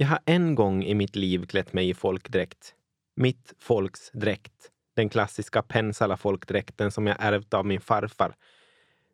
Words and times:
Jag 0.00 0.08
har 0.08 0.18
en 0.24 0.54
gång 0.54 0.84
i 0.84 0.94
mitt 0.94 1.16
liv 1.16 1.46
klätt 1.46 1.72
mig 1.72 1.88
i 1.88 1.94
folkdräkt. 1.94 2.74
Mitt 3.16 3.54
folks 3.58 4.10
dräkt. 4.10 4.70
Den 4.96 5.08
klassiska 5.08 5.62
Pensala-folkdräkten 5.62 6.90
som 6.90 7.06
jag 7.06 7.16
ärvt 7.20 7.54
av 7.54 7.66
min 7.66 7.80
farfar. 7.80 8.34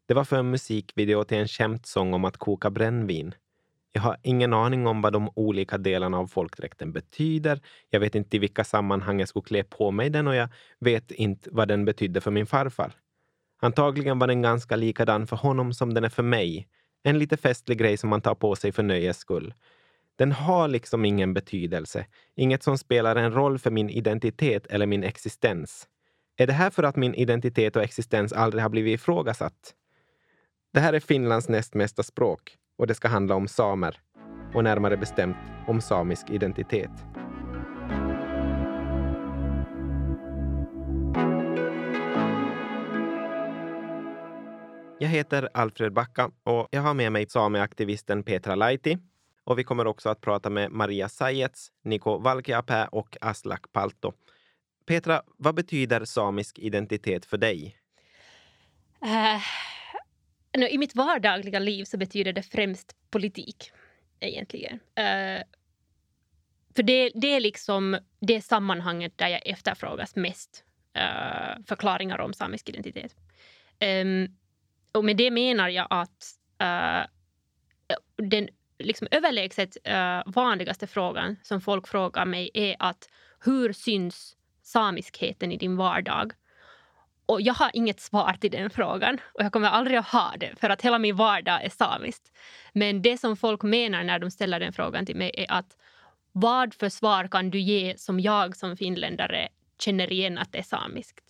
Det 0.07 0.15
var 0.15 0.25
för 0.25 0.37
en 0.37 0.51
musikvideo 0.51 1.25
till 1.25 1.39
en 1.39 1.49
skämtsång 1.49 2.15
om 2.15 2.25
att 2.25 2.37
koka 2.37 2.71
brännvin. 2.71 3.35
Jag 3.93 4.03
har 4.03 4.17
ingen 4.23 4.53
aning 4.53 4.87
om 4.87 5.03
vad 5.03 5.13
de 5.13 5.31
olika 5.35 5.79
delarna 5.79 6.19
av 6.19 6.27
folkdräkten 6.27 6.93
betyder. 6.93 7.61
Jag 7.91 8.01
vet 8.01 8.15
inte 8.15 8.37
i 8.37 8.41
vilka 8.41 8.65
sammanhang 8.65 9.21
jag 9.21 9.29
skulle 9.29 9.45
klä 9.45 9.65
på 9.65 9.91
mig 9.91 10.11
den 10.11 10.27
och 10.27 10.35
jag 10.35 10.49
vet 10.81 11.11
inte 11.11 11.49
vad 11.53 11.69
den 11.69 11.85
betydde 11.85 12.21
för 12.21 12.31
min 12.31 12.47
farfar. 12.47 12.93
Antagligen 13.61 14.19
var 14.19 14.27
den 14.27 14.43
ganska 14.43 14.77
likadan 14.77 15.27
för 15.27 15.37
honom 15.37 15.75
som 15.75 15.95
den 15.95 16.05
är 16.05 16.09
för 16.09 16.23
mig. 16.23 16.69
En 17.03 17.19
lite 17.19 17.37
festlig 17.37 17.79
grej 17.79 17.97
som 17.97 18.11
man 18.11 18.21
tar 18.21 18.35
på 18.35 18.57
sig 18.57 18.73
för 18.73 18.83
nöjes 18.83 19.19
skull. 19.19 19.55
Den 20.17 20.33
har 20.33 20.69
liksom 20.69 21.05
ingen 21.05 21.35
betydelse. 21.35 22.07
Inget 22.37 22.63
som 22.63 22.79
spelar 22.79 23.17
en 23.17 23.33
roll 23.33 23.59
för 23.59 23.71
min 23.71 23.91
identitet 23.91 24.67
eller 24.67 24.87
min 24.87 25.05
existens. 25.05 25.89
Är 26.37 26.47
det 26.47 26.53
här 26.53 26.71
för 26.71 26.83
att 26.83 26.97
min 26.97 27.15
identitet 27.15 27.77
och 27.77 27.83
existens 27.83 28.33
aldrig 28.33 28.63
har 28.63 28.71
blivit 28.71 29.01
ifrågasatt? 29.01 29.75
Det 30.73 30.81
här 30.81 30.93
är 30.93 31.01
Finlands 31.01 31.49
näst 31.49 31.75
mesta 31.75 32.03
språk 32.03 32.57
och 32.79 32.87
det 32.87 32.95
ska 32.95 33.09
handla 33.09 33.35
om 33.35 33.49
samer 33.49 34.01
och 34.55 34.65
närmare 34.65 34.97
bestämt 34.97 35.37
om 35.67 35.81
samisk 35.81 36.31
identitet. 36.31 36.91
Jag 44.99 45.09
heter 45.09 45.49
Alfred 45.55 45.93
Backa 45.93 46.31
och 46.45 46.69
jag 46.71 46.83
har 46.83 46.95
med 46.95 47.13
mig 47.13 47.27
sameaktivisten 47.29 48.23
Petra 48.23 48.55
Laiti. 48.55 48.99
Och 49.45 49.59
vi 49.59 49.65
kommer 49.65 49.87
också 49.87 50.09
att 50.09 50.21
prata 50.21 50.51
med 50.51 50.71
Maria 50.71 51.09
Sajets, 51.09 51.73
Niko 51.83 52.19
Valkeapää 52.19 52.89
och 52.89 53.17
Aslak 53.21 53.73
Palto. 53.73 54.13
Petra, 54.87 55.23
vad 55.37 55.55
betyder 55.55 56.05
samisk 56.05 56.59
identitet 56.59 57.27
för 57.27 57.37
dig? 57.37 57.77
Uh, 59.05 59.43
I 60.73 60.79
mitt 60.79 60.95
vardagliga 60.95 61.59
liv 61.59 61.85
så 61.85 61.99
betyder 61.99 62.33
det 62.33 62.43
främst 62.43 62.97
politik, 63.11 63.71
egentligen. 64.21 64.75
Uh, 64.75 65.43
för 66.77 66.83
det, 66.83 67.11
det 67.15 67.27
är 67.27 67.41
liksom 67.41 67.99
det 68.21 68.41
sammanhanget 68.41 69.19
där 69.19 69.29
jag 69.29 69.47
efterfrågas 69.47 70.17
mest 70.17 70.65
uh, 70.99 71.65
förklaringar 71.67 72.19
om 72.19 72.35
samisk 72.35 72.69
identitet. 72.69 73.17
Um, 73.81 74.37
och 74.93 75.05
med 75.05 75.17
det 75.17 75.31
menar 75.31 75.69
jag 75.69 75.87
att 75.91 76.33
uh, 76.63 77.07
den 78.17 78.49
liksom 78.79 79.09
överlägset 79.11 79.77
uh, 79.89 80.33
vanligaste 80.33 80.87
frågan 80.87 81.37
som 81.43 81.61
folk 81.61 81.89
frågar 81.89 82.25
mig 82.25 82.51
är 82.55 82.77
att 82.79 83.09
hur 83.45 83.73
syns 83.73 84.37
samiskheten 84.63 85.53
i 85.53 85.57
din 85.57 85.77
vardag? 85.77 86.33
Och 87.27 87.43
jag 87.43 87.55
har 87.55 87.71
inget 87.75 88.01
svar 88.01 88.37
till 88.41 88.51
den 88.51 88.71
frågan 88.71 89.19
och 89.33 89.45
jag 89.45 89.53
kommer 89.53 89.69
aldrig 89.69 89.97
att 89.97 90.09
ha 90.09 90.35
det 90.37 90.57
för 90.61 90.71
att 90.71 90.83
hela 90.83 90.99
min 90.99 91.17
vardag 91.17 91.65
är 91.65 91.69
samiskt. 91.69 92.33
Men 92.73 93.03
det 93.03 93.19
som 93.19 93.37
folk 93.37 93.63
menar 93.63 94.05
när 94.05 94.19
de 94.19 94.31
ställer 94.31 94.61
den 94.61 94.73
frågan 94.73 95.07
till 95.07 95.17
mig 95.17 95.31
är 95.35 95.53
att 95.53 95.77
vad 96.33 96.75
för 96.75 96.89
svar 96.89 97.29
kan 97.29 97.51
du 97.51 97.61
ge 97.61 97.95
som 97.97 98.21
jag 98.21 98.57
som 98.57 98.77
finländare 98.77 99.49
känner 99.79 100.13
igen 100.13 100.39
att 100.39 100.53
det 100.53 100.59
är 100.59 100.63
samiskt? 100.63 101.25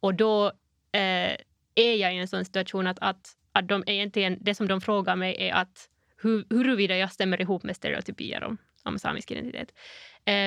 Och 0.00 0.14
då 0.14 0.46
eh, 0.92 1.36
är 1.74 1.94
jag 1.94 2.14
i 2.14 2.18
en 2.18 2.28
sån 2.28 2.44
situation 2.44 2.86
att, 2.86 2.98
att, 3.00 3.36
att 3.52 3.68
de 3.68 3.84
egentligen, 3.86 4.38
det 4.40 4.54
som 4.54 4.68
de 4.68 4.80
frågar 4.80 5.16
mig 5.16 5.36
är 5.38 5.54
att 5.54 5.88
hur, 6.22 6.44
huruvida 6.50 6.96
jag 6.96 7.12
stämmer 7.12 7.40
ihop 7.40 7.62
med 7.62 7.76
stereotypier 7.76 8.44
om, 8.44 8.58
om 8.82 8.98
samisk 8.98 9.30
identitet. 9.30 9.72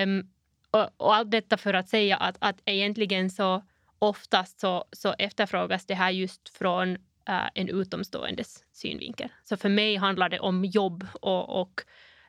Um, 0.06 0.30
och, 0.72 0.90
och, 0.98 1.16
allt 1.16 1.32
detta 1.32 1.58
för 1.58 1.74
att 1.74 1.90
säga 1.90 2.18
att, 2.18 2.38
att 2.40 2.62
egentligen 2.66 3.30
så 3.30 3.64
oftast 4.00 4.60
så, 4.60 4.86
så 4.92 5.16
efterfrågas 5.18 5.86
det 5.86 5.96
här 5.96 6.12
just 6.12 6.50
från 6.50 6.92
uh, 7.30 7.50
en 7.56 7.70
utomståendes 7.70 8.64
synvinkel. 8.72 9.30
Så 9.44 9.58
för 9.58 9.70
mig 9.70 9.96
handlar 9.96 10.30
det 10.30 10.40
om 10.40 10.66
jobb 10.66 11.08
och, 11.22 11.62
och 11.62 11.82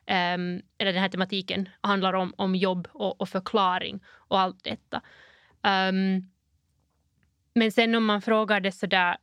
um, 0.07 0.61
eller 0.77 0.93
den 0.93 1.01
här 1.01 1.09
tematiken 1.09 1.69
handlar 1.81 2.13
om, 2.13 2.33
om 2.37 2.55
jobb 2.55 2.87
och, 2.93 3.21
och 3.21 3.29
förklaring 3.29 4.03
och 4.07 4.39
allt 4.39 4.63
detta. 4.63 5.01
Um, 5.63 6.31
men 7.53 7.71
sen 7.71 7.95
om 7.95 8.05
man 8.05 8.21
frågar 8.21 8.59
det 8.59 8.71
så 8.71 8.85
där 8.85 9.17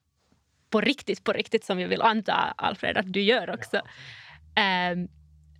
på 0.74 0.80
riktigt, 0.80 1.24
på 1.24 1.32
riktigt 1.32 1.64
som 1.64 1.80
jag 1.80 1.88
vill 1.88 2.02
anta, 2.02 2.34
Alfred, 2.56 2.96
att 2.96 3.12
du 3.12 3.22
gör 3.22 3.54
också, 3.54 3.80
ja. 4.54 4.92
um, 4.92 5.08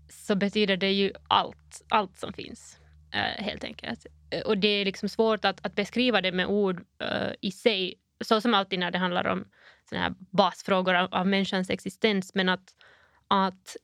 så 0.09 0.35
betyder 0.35 0.77
det 0.77 0.93
ju 0.93 1.13
allt, 1.29 1.85
allt 1.89 2.19
som 2.19 2.33
finns, 2.33 2.79
uh, 3.15 3.45
helt 3.45 3.65
enkelt. 3.65 4.07
Och 4.45 4.59
det 4.59 4.69
är 4.69 4.85
liksom 4.85 5.09
svårt 5.09 5.45
att, 5.45 5.67
att 5.67 5.75
beskriva 5.75 6.21
det 6.21 6.33
med 6.33 6.47
ord 6.47 6.81
uh, 7.03 7.33
i 7.41 7.51
sig, 7.51 7.95
så 8.25 8.41
som 8.41 8.55
alltid 8.55 8.79
när 8.79 8.91
det 8.91 8.99
handlar 8.99 9.27
om 9.27 9.45
såna 9.89 10.01
här 10.01 10.15
basfrågor 10.19 10.95
av, 10.95 11.15
av 11.15 11.27
människans 11.27 11.71
existens, 11.71 12.35
men 12.35 12.49
att, 12.49 12.75
att 13.29 13.77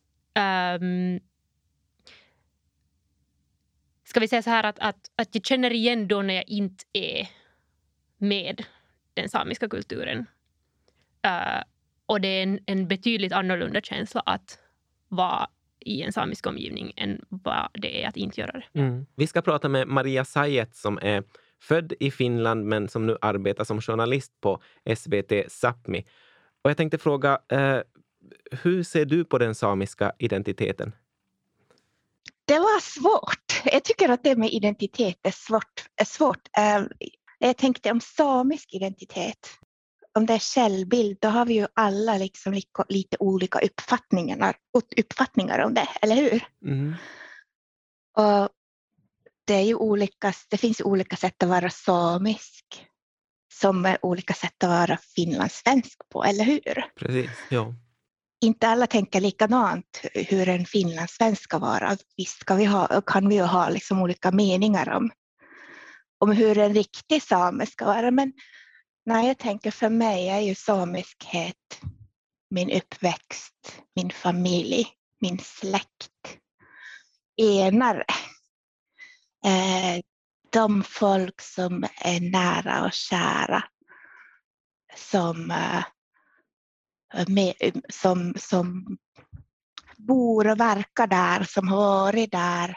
um, 0.81 1.21
ska 4.05 4.21
vi 4.21 4.29
säga 4.29 4.43
så 4.43 4.51
här 4.51 4.65
att, 4.65 4.79
att, 4.79 5.11
att 5.17 5.35
jag 5.35 5.47
känner 5.47 5.73
igen 5.73 6.09
då 6.09 6.23
när 6.23 6.35
jag 6.35 6.49
inte 6.49 6.85
är 6.93 7.29
med 8.19 8.65
den 9.15 9.29
samiska 9.29 9.69
kulturen. 9.69 10.27
Uh, 11.27 11.63
och 12.07 12.21
det 12.21 12.29
är 12.29 12.43
en, 12.43 12.61
en 12.67 12.89
betydligt 12.89 13.33
annorlunda 13.33 13.81
känsla 13.81 14.23
att 14.27 14.59
vara 15.09 15.49
i 15.81 16.03
en 16.03 16.13
samisk 16.13 16.47
omgivning 16.47 16.93
än 16.97 17.25
vad 17.29 17.69
det 17.73 18.03
är 18.03 18.09
att 18.09 18.17
inte 18.17 18.41
göra 18.41 18.53
det. 18.53 18.81
Mm. 18.81 19.07
Vi 19.15 19.27
ska 19.27 19.43
prata 19.43 19.69
med 19.69 19.89
Maria 19.89 20.25
Sajet 20.25 20.77
som 20.77 20.99
är 21.03 21.25
född 21.63 21.93
i 22.01 22.11
Finland 22.11 22.65
men 22.65 22.89
som 22.89 23.07
nu 23.07 23.17
arbetar 23.21 23.65
som 23.65 23.81
journalist 23.81 24.33
på 24.41 24.63
SVT 24.97 25.33
Sápmi. 25.49 26.05
Och 26.63 26.71
jag 26.71 26.77
tänkte 26.77 26.99
fråga, 26.99 27.39
eh, 27.49 27.79
hur 28.63 28.83
ser 28.83 29.05
du 29.05 29.25
på 29.25 29.39
den 29.39 29.55
samiska 29.55 30.13
identiteten? 30.19 30.93
Det 32.45 32.59
var 32.59 32.81
svårt. 32.81 33.63
Jag 33.73 33.85
tycker 33.85 34.09
att 34.09 34.25
det 34.25 34.37
med 34.37 34.51
identitet 34.53 35.19
är 35.23 35.31
svårt. 35.31 35.85
Är 35.97 36.05
svårt. 36.05 36.49
Eh, 36.59 36.83
jag 37.39 37.57
tänkte 37.57 37.91
om 37.91 38.01
samisk 38.01 38.75
identitet, 38.75 39.49
om 40.19 40.27
det 40.27 40.35
är 40.35 40.39
självbild, 40.39 41.19
då 41.21 41.29
har 41.29 41.47
vi 41.47 41.55
ju 41.55 41.67
alla 41.75 42.17
liksom 42.17 42.61
lite 42.89 43.17
olika 43.21 43.59
uppfattningar, 43.59 44.55
uppfattningar 44.97 45.59
om 45.59 45.75
det, 45.75 45.89
eller 46.03 46.17
hur? 46.17 46.45
Mm. 46.65 46.95
Och 48.17 48.49
det, 49.45 49.55
är 49.55 49.63
ju 49.63 49.75
olika, 49.75 50.33
det 50.51 50.57
finns 50.57 50.81
olika 50.81 51.17
sätt 51.17 51.43
att 51.43 51.49
vara 51.49 51.71
samisk 51.71 52.87
som 53.53 53.87
är 53.87 53.99
olika 54.05 54.35
sätt 54.35 54.65
att 54.65 54.71
vara 54.71 54.99
finlandssvensk 55.17 55.99
på, 56.09 56.25
eller 56.25 56.45
hur? 56.45 56.85
Precis, 56.97 57.31
ja. 57.51 57.75
Inte 58.45 58.69
alla 58.69 58.87
tänker 58.87 59.21
likadant 59.21 60.01
hur 60.15 60.49
en 60.49 60.67
finlandssvensk 60.67 61.43
ska 61.43 61.59
vara. 61.59 61.97
Visst 62.17 62.45
kan 62.45 62.59
vi 62.59 62.65
ha, 62.65 63.01
kan 63.01 63.29
vi 63.29 63.35
ju 63.35 63.43
ha 63.43 63.69
liksom 63.69 64.03
olika 64.03 64.31
meningar 64.31 64.91
om 64.91 65.11
om 66.21 66.33
hur 66.33 66.59
en 66.59 66.75
riktig 66.75 67.23
same 67.23 67.67
ska 67.67 67.85
vara. 67.85 68.11
Men 68.11 68.33
Nej, 69.11 69.27
jag 69.27 69.39
tänker 69.39 69.71
för 69.71 69.89
mig 69.89 70.29
är 70.29 70.41
ju 70.41 70.55
samiskhet 70.55 71.81
min 72.51 72.71
uppväxt, 72.71 73.83
min 73.97 74.11
familj, 74.11 74.87
min 75.21 75.39
släkt, 75.39 76.39
enare. 77.37 78.05
Eh, 79.45 80.03
de 80.51 80.83
folk 80.83 81.41
som 81.41 81.85
är 81.97 82.21
nära 82.31 82.85
och 82.85 82.93
kära 82.93 83.65
som, 84.97 85.51
eh, 85.51 85.85
som, 87.89 88.35
som 88.39 88.99
bor 89.97 90.49
och 90.49 90.61
verkar 90.61 91.07
där, 91.07 91.45
som 91.45 91.69
har 91.69 91.77
varit 91.79 92.33
där. 92.33 92.77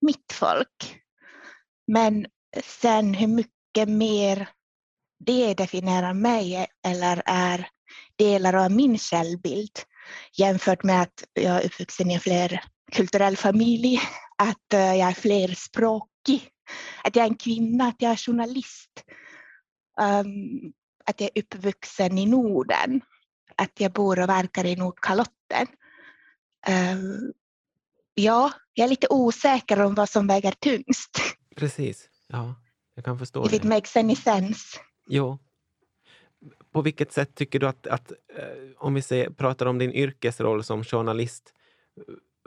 Mitt 0.00 0.32
folk. 0.32 1.02
Men 1.86 2.26
sen 2.64 3.14
hur 3.14 3.28
mycket 3.28 3.88
mer 3.88 4.48
det 5.18 5.54
definierar 5.54 6.14
mig 6.14 6.66
eller 6.86 7.22
är 7.26 7.68
delar 8.16 8.54
av 8.54 8.70
min 8.70 8.98
självbild 8.98 9.78
jämfört 10.38 10.82
med 10.82 11.02
att 11.02 11.24
jag 11.32 11.56
är 11.56 11.66
uppvuxen 11.66 12.10
i 12.10 12.14
en 12.14 12.20
flerkulturell 12.20 13.36
familj, 13.36 14.00
att 14.38 14.66
jag 14.70 14.98
är 14.98 15.12
flerspråkig, 15.12 16.48
att 17.04 17.16
jag 17.16 17.24
är 17.24 17.28
en 17.30 17.36
kvinna, 17.36 17.84
att 17.84 18.02
jag 18.02 18.12
är 18.12 18.16
journalist, 18.16 19.04
um, 20.00 20.72
att 21.04 21.20
jag 21.20 21.30
är 21.34 21.42
uppvuxen 21.42 22.18
i 22.18 22.26
Norden, 22.26 23.00
att 23.56 23.80
jag 23.80 23.92
bor 23.92 24.20
och 24.20 24.28
verkar 24.28 24.64
i 24.64 24.76
Nordkalotten. 24.76 25.66
Um, 26.68 27.32
ja, 28.14 28.52
jag 28.74 28.84
är 28.84 28.88
lite 28.88 29.06
osäker 29.10 29.80
om 29.80 29.94
vad 29.94 30.08
som 30.08 30.26
väger 30.26 30.54
tyngst. 30.60 31.10
Precis. 31.56 32.08
Ja, 32.28 32.54
jag 32.94 33.04
kan 33.04 33.18
förstå 33.18 33.44
If 33.44 33.50
det. 33.50 33.56
it 33.56 33.64
makes 33.64 33.96
any 33.96 34.16
sense. 34.16 34.78
Jo. 35.06 35.38
På 36.72 36.82
vilket 36.82 37.12
sätt 37.12 37.34
tycker 37.34 37.58
du 37.58 37.68
att, 37.68 37.86
att 37.86 38.10
eh, 38.10 38.46
om 38.76 38.94
vi 38.94 39.02
säger, 39.02 39.30
pratar 39.30 39.66
om 39.66 39.78
din 39.78 39.92
yrkesroll 39.92 40.64
som 40.64 40.84
journalist, 40.84 41.52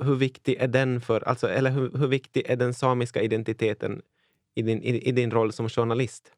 hur 0.01 0.15
viktig 0.15 0.55
är 0.55 0.67
den 0.67 1.01
för, 1.01 1.21
alltså, 1.21 1.49
eller 1.49 1.71
hur, 1.71 1.97
hur 1.97 2.07
viktig 2.07 2.43
är 2.45 2.55
den 2.55 2.73
samiska 2.73 3.21
identiteten 3.21 4.01
i 4.55 4.61
din, 4.61 4.83
i, 4.83 5.09
i 5.09 5.11
din 5.11 5.31
roll 5.31 5.53
som 5.53 5.69
journalist? 5.69 6.31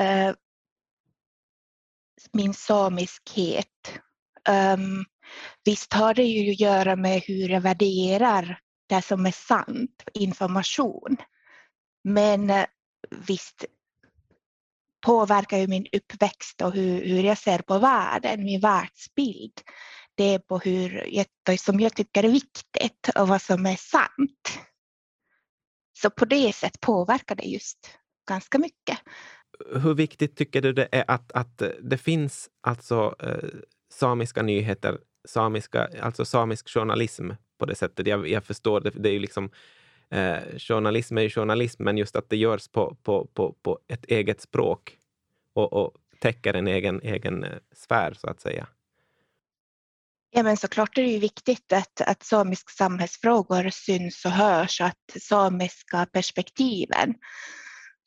Uh, 0.00 0.34
min 2.32 2.54
samiskhet. 2.54 4.00
Um, 4.48 5.04
visst 5.64 5.92
har 5.92 6.14
det 6.14 6.22
ju 6.22 6.50
att 6.50 6.60
göra 6.60 6.96
med 6.96 7.22
hur 7.26 7.48
jag 7.48 7.60
värderar 7.60 8.58
det 8.86 9.02
som 9.02 9.26
är 9.26 9.32
sant, 9.32 10.04
information. 10.14 11.16
Men 12.04 12.50
uh, 12.50 12.64
visst 13.26 13.64
påverkar 15.00 15.58
ju 15.58 15.66
min 15.66 15.86
uppväxt 15.92 16.62
och 16.62 16.72
hur, 16.72 17.04
hur 17.04 17.22
jag 17.22 17.38
ser 17.38 17.58
på 17.58 17.78
världen, 17.78 18.44
min 18.44 18.60
världsbild. 18.60 19.52
Det 20.14 20.34
är 20.34 20.38
på 20.38 20.58
hur 20.58 21.08
jag, 21.10 21.60
som 21.60 21.80
jag 21.80 21.94
tycker 21.94 22.24
är 22.24 22.28
viktigt 22.28 23.10
och 23.14 23.28
vad 23.28 23.42
som 23.42 23.66
är 23.66 23.76
sant. 23.76 24.60
Så 25.98 26.10
på 26.10 26.24
det 26.24 26.52
sättet 26.52 26.80
påverkar 26.80 27.34
det 27.34 27.42
just 27.42 27.78
ganska 28.28 28.58
mycket. 28.58 28.98
Hur 29.82 29.94
viktigt 29.94 30.36
tycker 30.36 30.62
du 30.62 30.72
det 30.72 30.88
är 30.92 31.04
att, 31.08 31.32
att 31.32 31.62
det 31.82 31.98
finns 31.98 32.48
alltså 32.60 33.14
eh, 33.22 33.48
samiska 33.92 34.42
nyheter, 34.42 34.98
samiska, 35.28 35.88
alltså 36.02 36.24
samisk 36.24 36.68
journalism 36.68 37.30
på 37.58 37.66
det 37.66 37.74
sättet? 37.74 38.06
Jag, 38.06 38.28
jag 38.28 38.44
förstår, 38.44 38.80
det, 38.80 38.90
det 38.90 39.08
är 39.08 39.12
ju 39.12 39.18
liksom 39.18 39.50
eh, 40.10 40.58
journalism 40.58 41.18
är 41.18 41.22
ju 41.22 41.30
journalism, 41.30 41.84
men 41.84 41.98
just 41.98 42.16
att 42.16 42.30
det 42.30 42.36
görs 42.36 42.68
på, 42.68 42.96
på, 43.02 43.26
på, 43.26 43.52
på 43.62 43.78
ett 43.88 44.04
eget 44.04 44.40
språk 44.40 44.98
och, 45.52 45.72
och 45.72 45.94
täcker 46.20 46.54
en 46.54 46.66
egen, 46.66 47.00
egen 47.02 47.44
eh, 47.44 47.58
sfär, 47.72 48.14
så 48.14 48.30
att 48.30 48.40
säga. 48.40 48.66
Ja, 50.32 50.42
men 50.42 50.56
såklart 50.56 50.98
är 50.98 51.02
det 51.02 51.08
ju 51.08 51.18
viktigt 51.18 51.72
att, 51.72 52.00
att 52.00 52.22
samiska 52.22 52.70
samhällsfrågor 52.70 53.70
syns 53.70 54.24
och 54.24 54.30
hörs, 54.30 54.80
och 54.80 54.86
att 54.86 55.22
samiska 55.22 56.06
perspektiven 56.06 57.14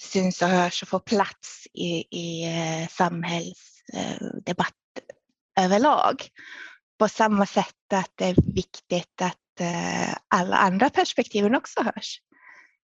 syns 0.01 0.41
och 0.41 0.47
hörs 0.47 0.81
och 0.83 0.87
får 0.87 0.99
plats 0.99 1.67
i, 1.73 2.17
i 2.19 2.43
eh, 2.43 2.87
samhällsdebatt 2.87 4.73
eh, 5.57 5.65
överlag. 5.65 6.27
På 6.99 7.07
samma 7.07 7.45
sätt 7.45 7.93
att 7.93 8.11
det 8.15 8.25
är 8.25 8.53
viktigt 8.53 9.21
att 9.21 9.37
alla 10.27 10.57
andra 10.57 10.89
perspektiven 10.89 11.55
också 11.55 11.83
hörs. 11.83 12.19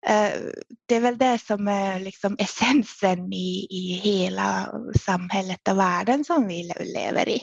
Eh, 0.08 0.42
det 0.86 0.96
är 0.96 1.00
väl 1.00 1.18
det 1.18 1.40
som 1.42 1.68
är 1.68 2.00
liksom 2.00 2.36
essensen 2.40 3.34
i, 3.34 3.68
i 3.70 3.94
hela 4.04 4.72
samhället 5.00 5.68
och 5.70 5.80
världen 5.80 6.24
som 6.24 6.48
vi 6.48 6.72
lever 6.80 7.30
i. 7.30 7.42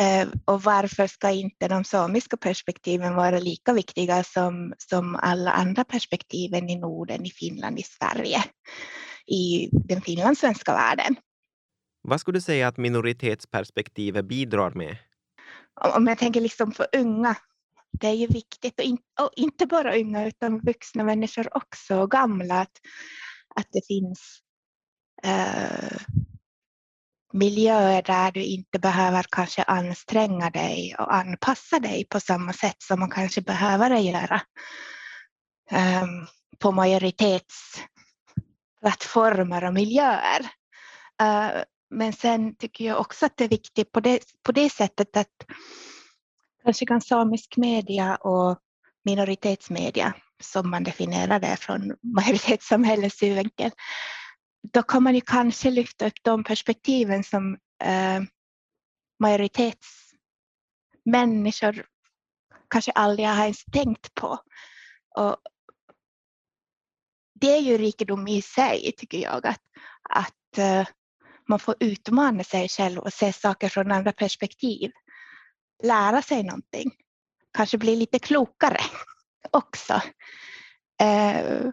Eh, 0.00 0.28
och 0.44 0.62
varför 0.62 1.06
ska 1.06 1.30
inte 1.30 1.68
de 1.68 1.84
samiska 1.84 2.36
perspektiven 2.36 3.14
vara 3.14 3.38
lika 3.38 3.72
viktiga 3.72 4.24
som, 4.24 4.74
som 4.78 5.16
alla 5.16 5.50
andra 5.50 5.84
perspektiven 5.84 6.68
i 6.68 6.76
Norden, 6.76 7.26
i 7.26 7.30
Finland, 7.30 7.78
i 7.78 7.82
Sverige, 7.82 8.44
i 9.26 9.68
den 9.72 10.02
finlandssvenska 10.02 10.72
världen? 10.72 11.16
Vad 12.02 12.20
skulle 12.20 12.36
du 12.36 12.42
säga 12.42 12.68
att 12.68 12.76
minoritetsperspektivet 12.76 14.24
bidrar 14.24 14.70
med? 14.70 14.96
Om 15.94 16.06
jag 16.06 16.18
tänker 16.18 16.40
liksom 16.40 16.72
för 16.72 16.86
unga 16.96 17.36
det 17.90 18.06
är 18.06 18.14
ju 18.14 18.26
viktigt, 18.26 18.78
och, 18.78 18.84
in, 18.84 18.98
och 19.20 19.30
inte 19.36 19.66
bara 19.66 19.96
unga 19.96 20.26
utan 20.26 20.60
vuxna 20.60 21.04
människor 21.04 21.56
också, 21.56 21.96
och 21.96 22.10
gamla, 22.10 22.60
att, 22.60 22.78
att 23.54 23.66
det 23.72 23.86
finns 23.86 24.40
eh, 25.24 25.98
miljöer 27.32 28.02
där 28.02 28.32
du 28.32 28.42
inte 28.42 28.78
behöver 28.78 29.24
kanske 29.30 29.62
anstränga 29.62 30.50
dig 30.50 30.96
och 30.98 31.14
anpassa 31.14 31.80
dig 31.80 32.06
på 32.10 32.20
samma 32.20 32.52
sätt 32.52 32.82
som 32.82 33.00
man 33.00 33.10
kanske 33.10 33.40
behöver 33.40 33.96
göra 33.96 34.40
eh, 35.70 36.06
på 36.58 36.72
majoritetsplattformar 36.72 39.64
och 39.64 39.74
miljöer. 39.74 40.40
Eh, 41.20 41.50
men 41.90 42.12
sen 42.12 42.56
tycker 42.56 42.84
jag 42.84 43.00
också 43.00 43.26
att 43.26 43.36
det 43.36 43.44
är 43.44 43.48
viktigt 43.48 43.92
på 43.92 44.00
det, 44.00 44.24
på 44.42 44.52
det 44.52 44.70
sättet 44.70 45.16
att 45.16 45.44
kanske 46.64 46.86
kan 46.86 47.00
samisk 47.00 47.56
media 47.56 48.16
och 48.16 48.58
minoritetsmedia, 49.04 50.14
som 50.42 50.70
man 50.70 50.84
definierar 50.84 51.40
det 51.40 51.56
från 51.56 51.96
majoritetssamhällets 52.02 53.18
synvinkel, 53.18 53.70
då 54.72 54.82
kan 54.82 55.02
man 55.02 55.14
ju 55.14 55.20
kanske 55.20 55.70
lyfta 55.70 56.06
upp 56.06 56.22
de 56.22 56.44
perspektiven 56.44 57.24
som 57.24 57.58
eh, 57.84 58.20
majoritetsmänniskor 59.20 61.86
kanske 62.70 62.92
aldrig 62.92 63.28
har 63.28 63.42
ens 63.42 63.64
tänkt 63.64 64.14
på. 64.14 64.38
Och 65.16 65.36
det 67.40 67.56
är 67.56 67.60
ju 67.60 67.78
rikedom 67.78 68.28
i 68.28 68.42
sig, 68.42 68.92
tycker 68.96 69.18
jag, 69.18 69.46
att, 69.46 69.62
att 70.10 70.58
eh, 70.58 70.88
man 71.48 71.58
får 71.58 71.74
utmana 71.80 72.44
sig 72.44 72.68
själv 72.68 72.98
och 72.98 73.12
se 73.12 73.32
saker 73.32 73.68
från 73.68 73.92
andra 73.92 74.12
perspektiv 74.12 74.90
lära 75.82 76.22
sig 76.22 76.42
någonting. 76.42 76.90
Kanske 77.52 77.78
bli 77.78 77.96
lite 77.96 78.18
klokare 78.18 78.80
också. 79.50 80.02
Eh, 81.00 81.70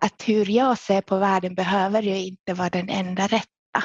att 0.00 0.28
hur 0.28 0.50
jag 0.50 0.78
ser 0.78 1.00
på 1.00 1.18
världen 1.18 1.54
behöver 1.54 2.02
ju 2.02 2.16
inte 2.16 2.54
vara 2.54 2.70
den 2.70 2.88
enda 2.88 3.26
rätta. 3.26 3.84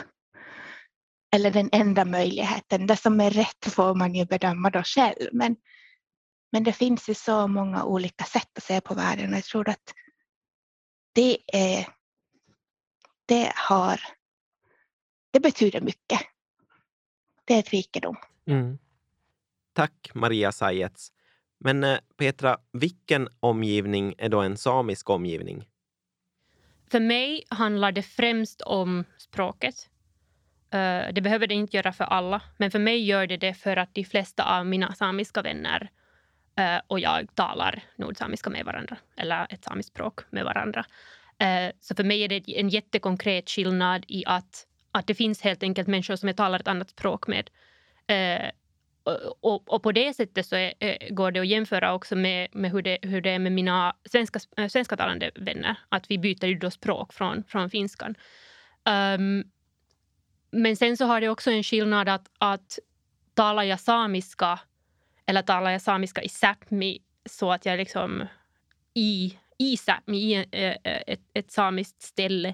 Eller 1.36 1.52
den 1.52 1.70
enda 1.72 2.06
möjligheten. 2.06 2.88
Det 2.88 2.98
som 2.98 3.22
är 3.22 3.32
rätt 3.32 3.66
får 3.66 3.96
man 3.96 4.16
ju 4.16 4.26
bedöma 4.26 4.70
då 4.70 4.84
själv. 4.84 5.30
Men, 5.32 5.56
men 6.52 6.64
det 6.64 6.74
finns 6.74 7.10
ju 7.10 7.14
så 7.14 7.48
många 7.48 7.84
olika 7.84 8.24
sätt 8.24 8.58
att 8.58 8.64
se 8.64 8.82
på 8.82 8.94
världen 8.94 9.32
och 9.32 9.38
jag 9.38 9.44
tror 9.44 9.70
att 9.70 9.94
det 11.14 11.38
är 11.54 11.88
det 13.26 13.52
har 13.56 14.02
det 15.36 15.40
betyder 15.40 15.82
mycket. 15.82 16.20
Det 17.46 17.54
är 17.54 17.60
ett 17.60 17.70
rikedom. 17.70 18.16
Mm. 18.48 18.78
Tack 19.76 20.12
Maria 20.14 20.52
Sajets. 20.52 21.12
Men 21.60 21.84
eh, 21.84 21.98
Petra, 22.18 22.58
vilken 22.74 23.28
omgivning 23.40 24.16
är 24.18 24.30
då 24.30 24.42
en 24.42 24.58
samisk 24.58 25.10
omgivning? 25.10 25.66
För 26.92 27.00
mig 27.00 27.44
handlar 27.50 27.92
det 27.92 28.02
främst 28.02 28.62
om 28.62 29.04
språket. 29.18 29.90
Eh, 30.72 31.14
det 31.14 31.22
behöver 31.22 31.48
det 31.48 31.54
inte 31.54 31.78
göra 31.78 31.94
för 31.94 32.04
alla, 32.04 32.42
men 32.58 32.72
för 32.72 32.80
mig 32.80 33.06
gör 33.06 33.28
det 33.28 33.38
det 33.38 33.54
för 33.54 33.78
att 33.78 33.94
de 33.94 34.04
flesta 34.04 34.60
av 34.60 34.66
mina 34.66 34.94
samiska 34.94 35.42
vänner 35.42 35.90
eh, 36.58 36.82
och 36.88 37.00
jag 37.00 37.36
talar 37.36 37.84
nordsamiska 37.96 38.50
med 38.50 38.66
varandra, 38.66 38.98
eller 39.18 39.48
ett 39.50 39.64
samiskt 39.64 39.92
språk 39.92 40.20
med 40.30 40.46
varandra. 40.46 40.86
Så 41.80 41.96
för 41.96 42.04
mig 42.04 42.24
är 42.24 42.28
det 42.28 42.60
en 42.60 42.70
jättekonkret 42.70 43.50
skillnad 43.50 44.06
i 44.08 44.24
att, 44.26 44.68
att 44.92 45.08
det 45.08 45.16
finns 45.16 45.42
helt 45.42 45.64
enkelt 45.64 45.88
människor 45.88 46.16
som 46.16 46.28
jag 46.30 46.38
talar 46.38 46.60
ett 46.60 46.68
annat 46.68 46.90
språk 46.90 47.28
med 47.28 47.50
och, 49.42 49.74
och, 49.74 49.84
på 49.84 49.92
det 49.92 50.14
sättet 50.14 50.46
så 50.46 50.56
är, 50.56 50.74
eh, 50.80 51.10
går 51.10 51.32
det 51.32 51.40
att 51.40 51.48
jämföra 51.48 51.94
också 51.94 52.16
med, 52.16 52.48
med 52.52 52.72
hur, 52.72 52.82
det, 52.82 52.98
hur 53.02 53.22
det 53.22 53.30
är 53.30 53.40
med 53.40 53.52
mina 53.52 53.96
svenska, 54.06 54.40
eh, 54.58 54.64
äh, 54.64 54.70
svenskatalande 54.70 55.32
vänner. 55.36 55.76
Att 55.90 56.12
vi 56.12 56.18
byter 56.18 56.46
ju 56.46 56.56
då 56.56 56.72
språk 56.72 57.14
från, 57.14 57.44
från 57.44 57.70
finskan. 57.70 58.16
Um, 58.86 59.44
men 60.52 60.76
sen 60.76 60.98
så 60.98 61.06
har 61.06 61.22
det 61.22 61.30
också 61.30 61.52
en 61.52 61.64
skillnad 61.64 62.10
att, 62.10 62.32
att 62.38 62.80
talar 63.34 63.64
jag 63.64 63.80
samiska 63.80 64.60
eller 65.26 65.42
talar 65.42 65.72
jag 65.72 65.82
samiska 65.82 66.22
i 66.22 66.28
Sápmi 66.28 67.02
så 67.26 67.52
att 67.52 67.66
jag 67.66 67.78
liksom 67.78 68.28
i, 68.94 69.38
i 69.58 69.76
Sápmi, 69.76 70.18
i 70.18 70.36
eh, 70.52 71.02
ett, 71.08 71.22
ett 71.34 71.52
samiskt 71.52 72.02
ställe. 72.02 72.50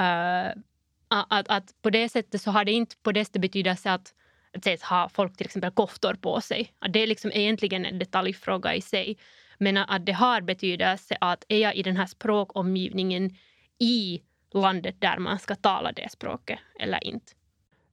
Uh, 0.00 0.62
att, 1.08 1.48
att 1.48 1.82
på 1.82 1.90
det 1.90 2.08
sättet 2.08 2.42
så 2.42 2.50
har 2.50 2.64
det 2.64 2.72
inte 2.72 2.96
på 2.96 3.12
det 3.12 3.24
sättet 3.24 3.42
betydelse 3.42 3.92
att 3.92 4.14
att 4.56 4.82
ha 4.82 5.08
folk 5.08 5.36
till 5.36 5.46
exempel 5.46 5.70
koftor 5.70 6.14
på 6.14 6.40
sig. 6.40 6.72
Att 6.78 6.92
det 6.92 7.02
är 7.02 7.06
liksom 7.06 7.30
egentligen 7.34 7.86
en 7.86 7.98
detaljfråga 7.98 8.74
i 8.74 8.80
sig. 8.80 9.18
Men 9.58 9.76
att 9.76 10.06
det 10.06 10.12
har 10.12 10.40
betydelse 10.40 11.16
att 11.20 11.44
är 11.48 11.58
jag 11.58 11.74
i 11.76 11.82
den 11.82 11.96
här 11.96 12.06
språkomgivningen 12.06 13.36
i 13.78 14.22
landet 14.54 15.00
där 15.00 15.18
man 15.18 15.38
ska 15.38 15.54
tala 15.54 15.92
det 15.92 16.10
språket 16.10 16.58
eller 16.80 17.04
inte. 17.04 17.32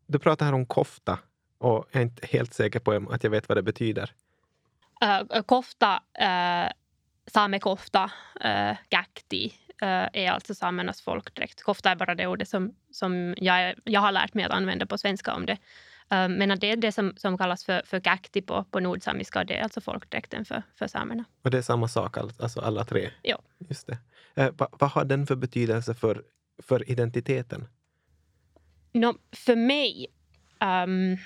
Du 0.08 0.20
pratar 0.20 0.46
här 0.46 0.54
om 0.54 0.66
kofta 0.66 1.20
och 1.58 1.88
jag 1.92 2.00
är 2.00 2.04
inte 2.04 2.28
helt 2.28 2.54
säker 2.54 2.80
på 2.80 3.08
att 3.12 3.24
jag 3.24 3.32
vet 3.32 3.50
vad 3.50 3.58
det 3.58 3.64
betyder. 3.64 4.12
Uh, 5.04 5.42
kofta, 5.42 6.04
uh, 6.22 6.72
samekofta, 7.28 8.12
uh, 8.46 8.78
gakti 8.90 9.54
uh, 9.84 10.08
är 10.14 10.32
alltså 10.32 10.56
samernas 10.56 11.02
folkdräkt. 11.02 11.64
Kofta 11.64 11.92
är 11.92 11.96
bara 11.96 12.16
det 12.16 12.28
ordet 12.28 12.50
som, 12.50 12.76
som 12.92 13.36
jag, 13.38 13.76
jag 13.84 14.02
har 14.02 14.12
lärt 14.12 14.34
mig 14.34 14.46
att 14.46 14.52
använda 14.52 14.86
på 14.86 14.98
svenska 14.98 15.34
om 15.34 15.46
det. 15.46 15.58
Ehm, 16.10 16.34
men 16.34 16.60
det 16.60 16.72
är 16.72 16.78
det 16.78 16.92
som, 16.92 17.14
som 17.18 17.38
kallas 17.38 17.66
för, 17.66 17.82
för 17.86 18.00
kakti 18.00 18.42
på, 18.42 18.64
på 18.64 18.80
nordsamiska 18.80 19.40
och 19.40 19.46
det 19.46 19.58
är 19.58 19.64
alltså 19.64 19.82
folkdräkten 19.82 20.46
för, 20.46 20.64
för 20.76 20.88
samerna. 20.88 21.26
Och 21.42 21.52
det 21.52 21.58
är 21.58 21.62
samma 21.62 21.88
sak, 21.88 22.18
alltså 22.18 22.60
alla 22.60 22.86
tre? 22.86 23.10
Ja. 23.22 23.42
Just 23.70 23.88
det. 23.88 23.98
Eh, 24.36 24.50
vad, 24.58 24.70
vad 24.80 24.90
har 24.90 25.06
den 25.06 25.28
för 25.28 25.36
betydelse 25.36 25.94
för, 25.94 26.24
för 26.64 26.92
identiteten? 26.92 27.68
No, 28.94 29.18
för 29.32 29.56
mig 29.56 30.08
um, 30.62 31.18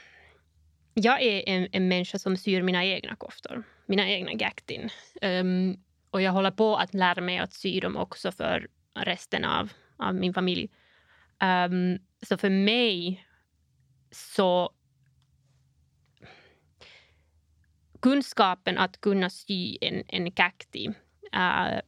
jag 0.93 1.21
är 1.21 1.49
en, 1.49 1.67
en 1.71 1.87
människa 1.87 2.19
som 2.19 2.37
syr 2.37 2.61
mina 2.61 2.85
egna 2.85 3.15
koftor, 3.15 3.63
mina 3.85 4.09
egna 4.09 4.33
gaktin. 4.33 4.89
Um, 5.21 5.77
och 6.11 6.21
jag 6.21 6.31
håller 6.31 6.51
på 6.51 6.75
att 6.75 6.93
lära 6.93 7.21
mig 7.21 7.37
att 7.37 7.53
sy 7.53 7.79
dem 7.79 7.97
också 7.97 8.31
för 8.31 8.67
resten 8.99 9.45
av, 9.45 9.69
av 9.97 10.15
min 10.15 10.33
familj. 10.33 10.69
Um, 11.69 11.99
så 12.25 12.37
för 12.37 12.49
mig 12.49 13.26
så... 14.17 14.73
Kunskapen 17.99 18.77
att 18.77 19.01
kunna 19.01 19.29
sy 19.29 19.77
en, 19.81 20.03
en 20.07 20.31
kakti 20.31 20.87
äh, 21.33 21.81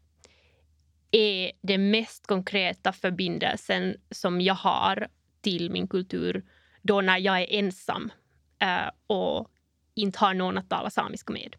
är 1.12 1.52
den 1.62 1.92
mest 1.92 2.28
konkreta 2.28 2.94
förbindelsen 2.94 3.96
som 4.12 4.42
jag 4.42 4.54
har 4.54 5.08
till 5.42 5.72
min 5.72 5.88
kultur 5.88 6.46
då 6.82 7.02
när 7.02 7.18
jag 7.18 7.42
är 7.42 7.48
ensam 7.50 8.12
äh, 8.60 8.92
och 9.08 9.52
inte 9.96 10.20
har 10.20 10.34
någon 10.34 10.58
att 10.58 10.70
tala 10.70 10.90
samiska 10.90 11.34
med. 11.34 11.56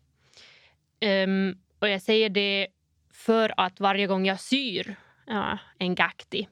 Um, 1.29 1.59
och 1.79 1.89
jag 1.89 2.03
säger 2.03 2.29
det 2.29 2.67
för 3.13 3.55
att 3.57 3.81
varje 3.81 4.07
gång 4.07 4.27
jag 4.27 4.41
syr 4.41 4.97
äh, 5.31 5.59
en 5.79 5.97
kakti 5.97 6.49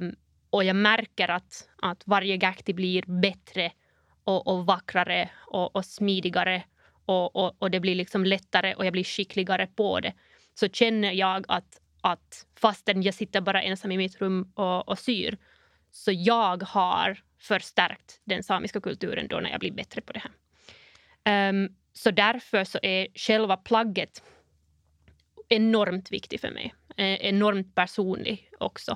um, 0.00 0.16
och 0.52 0.64
jag 0.64 0.76
märker 0.76 1.30
att, 1.30 1.68
att 1.82 2.02
varje 2.06 2.36
gakti 2.36 2.72
blir 2.72 3.02
bättre 3.06 3.72
och, 4.24 4.46
och 4.46 4.66
vackrare 4.66 5.30
och, 5.46 5.76
och 5.76 5.84
smidigare 5.84 6.62
och, 7.06 7.36
och, 7.36 7.62
och, 7.62 7.70
det 7.70 7.80
blir 7.80 7.94
liksom 7.94 8.24
lättare 8.24 8.74
och 8.74 8.86
jag 8.86 8.92
blir 8.92 9.04
skickligare 9.04 9.66
på 9.66 10.00
det 10.00 10.12
så 10.54 10.68
känner 10.68 11.12
jag 11.12 11.44
att, 11.48 11.80
att 12.00 12.46
fastän 12.56 13.02
jag 13.02 13.14
sitter 13.14 13.40
bara 13.40 13.62
ensam 13.62 13.92
i 13.92 13.96
mitt 13.96 14.20
rum 14.20 14.52
och, 14.54 14.88
och 14.88 14.98
syr 14.98 15.38
så 15.90 16.12
jag 16.12 16.62
har 16.62 17.22
förstärkt 17.38 18.20
den 18.24 18.42
samiska 18.42 18.80
kulturen 18.80 19.28
då 19.28 19.40
när 19.40 19.50
jag 19.50 19.60
blir 19.60 19.72
bättre 19.72 20.00
på 20.00 20.12
det 20.12 20.22
här. 20.22 21.48
Um, 21.48 21.76
så 21.92 22.10
därför 22.10 22.64
så 22.64 22.78
är 22.82 23.06
själva 23.14 23.56
plagget 23.56 24.22
enormt 25.48 26.12
viktigt 26.12 26.40
för 26.40 26.50
mig. 26.50 26.74
Eh, 26.96 27.14
enormt 27.14 27.74
personlig 27.74 28.50
också. 28.58 28.92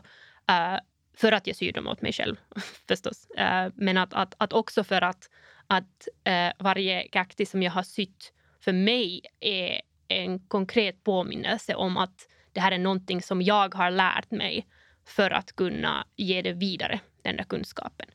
Uh, 0.51 0.79
för 1.17 1.33
att 1.33 1.47
jag 1.47 1.57
syr 1.57 1.73
dem 1.73 1.87
åt 1.87 2.03
mig 2.03 2.13
själv 2.13 2.37
förstås. 2.89 3.29
Uh, 3.39 3.73
men 3.75 3.99
att, 3.99 4.15
att, 4.15 4.35
att 4.39 4.53
också 4.53 4.85
för 4.85 5.03
att, 5.03 5.31
att 5.67 6.09
uh, 6.29 6.65
varje 6.65 7.09
kakti 7.09 7.47
som 7.47 7.63
jag 7.63 7.73
har 7.73 7.83
sytt 7.83 8.33
för 8.61 8.73
mig 8.73 9.21
är 9.41 9.81
en 10.09 10.39
konkret 10.39 11.05
påminnelse 11.05 11.75
om 11.75 11.97
att 11.97 12.29
det 12.53 12.61
här 12.61 12.73
är 12.73 12.79
någonting 12.79 13.23
som 13.23 13.43
jag 13.43 13.75
har 13.75 13.91
lärt 13.91 14.31
mig 14.31 14.67
för 15.07 15.31
att 15.31 15.57
kunna 15.57 16.07
ge 16.17 16.43
det 16.43 16.53
vidare, 16.53 17.01
den 17.23 17.37
där 17.37 17.45
kunskapen. 17.45 18.07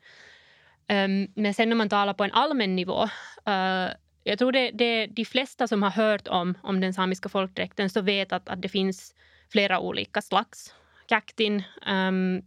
Um, 0.90 1.28
men 1.36 1.54
sen 1.54 1.70
när 1.70 1.76
man 1.76 1.90
talar 1.90 2.14
på 2.14 2.24
en 2.24 2.32
allmän 2.32 2.76
nivå 2.76 3.04
uh, 3.48 3.90
jag 4.24 4.40
tror 4.40 4.52
det, 4.52 4.72
det 4.72 5.08
de 5.08 5.26
flesta 5.26 5.68
som 5.68 5.84
har 5.84 5.90
hört 5.90 6.28
om, 6.28 6.58
om 6.64 6.82
den 6.82 6.94
samiska 6.94 7.30
folkdräkten 7.30 7.90
så 7.90 8.02
vet 8.02 8.32
att, 8.32 8.50
att 8.50 8.62
det 8.62 8.70
finns 8.70 9.16
flera 9.52 9.80
olika 9.80 10.22
slags 10.22 10.76
kaktin 11.08 11.64
um, 11.88 12.42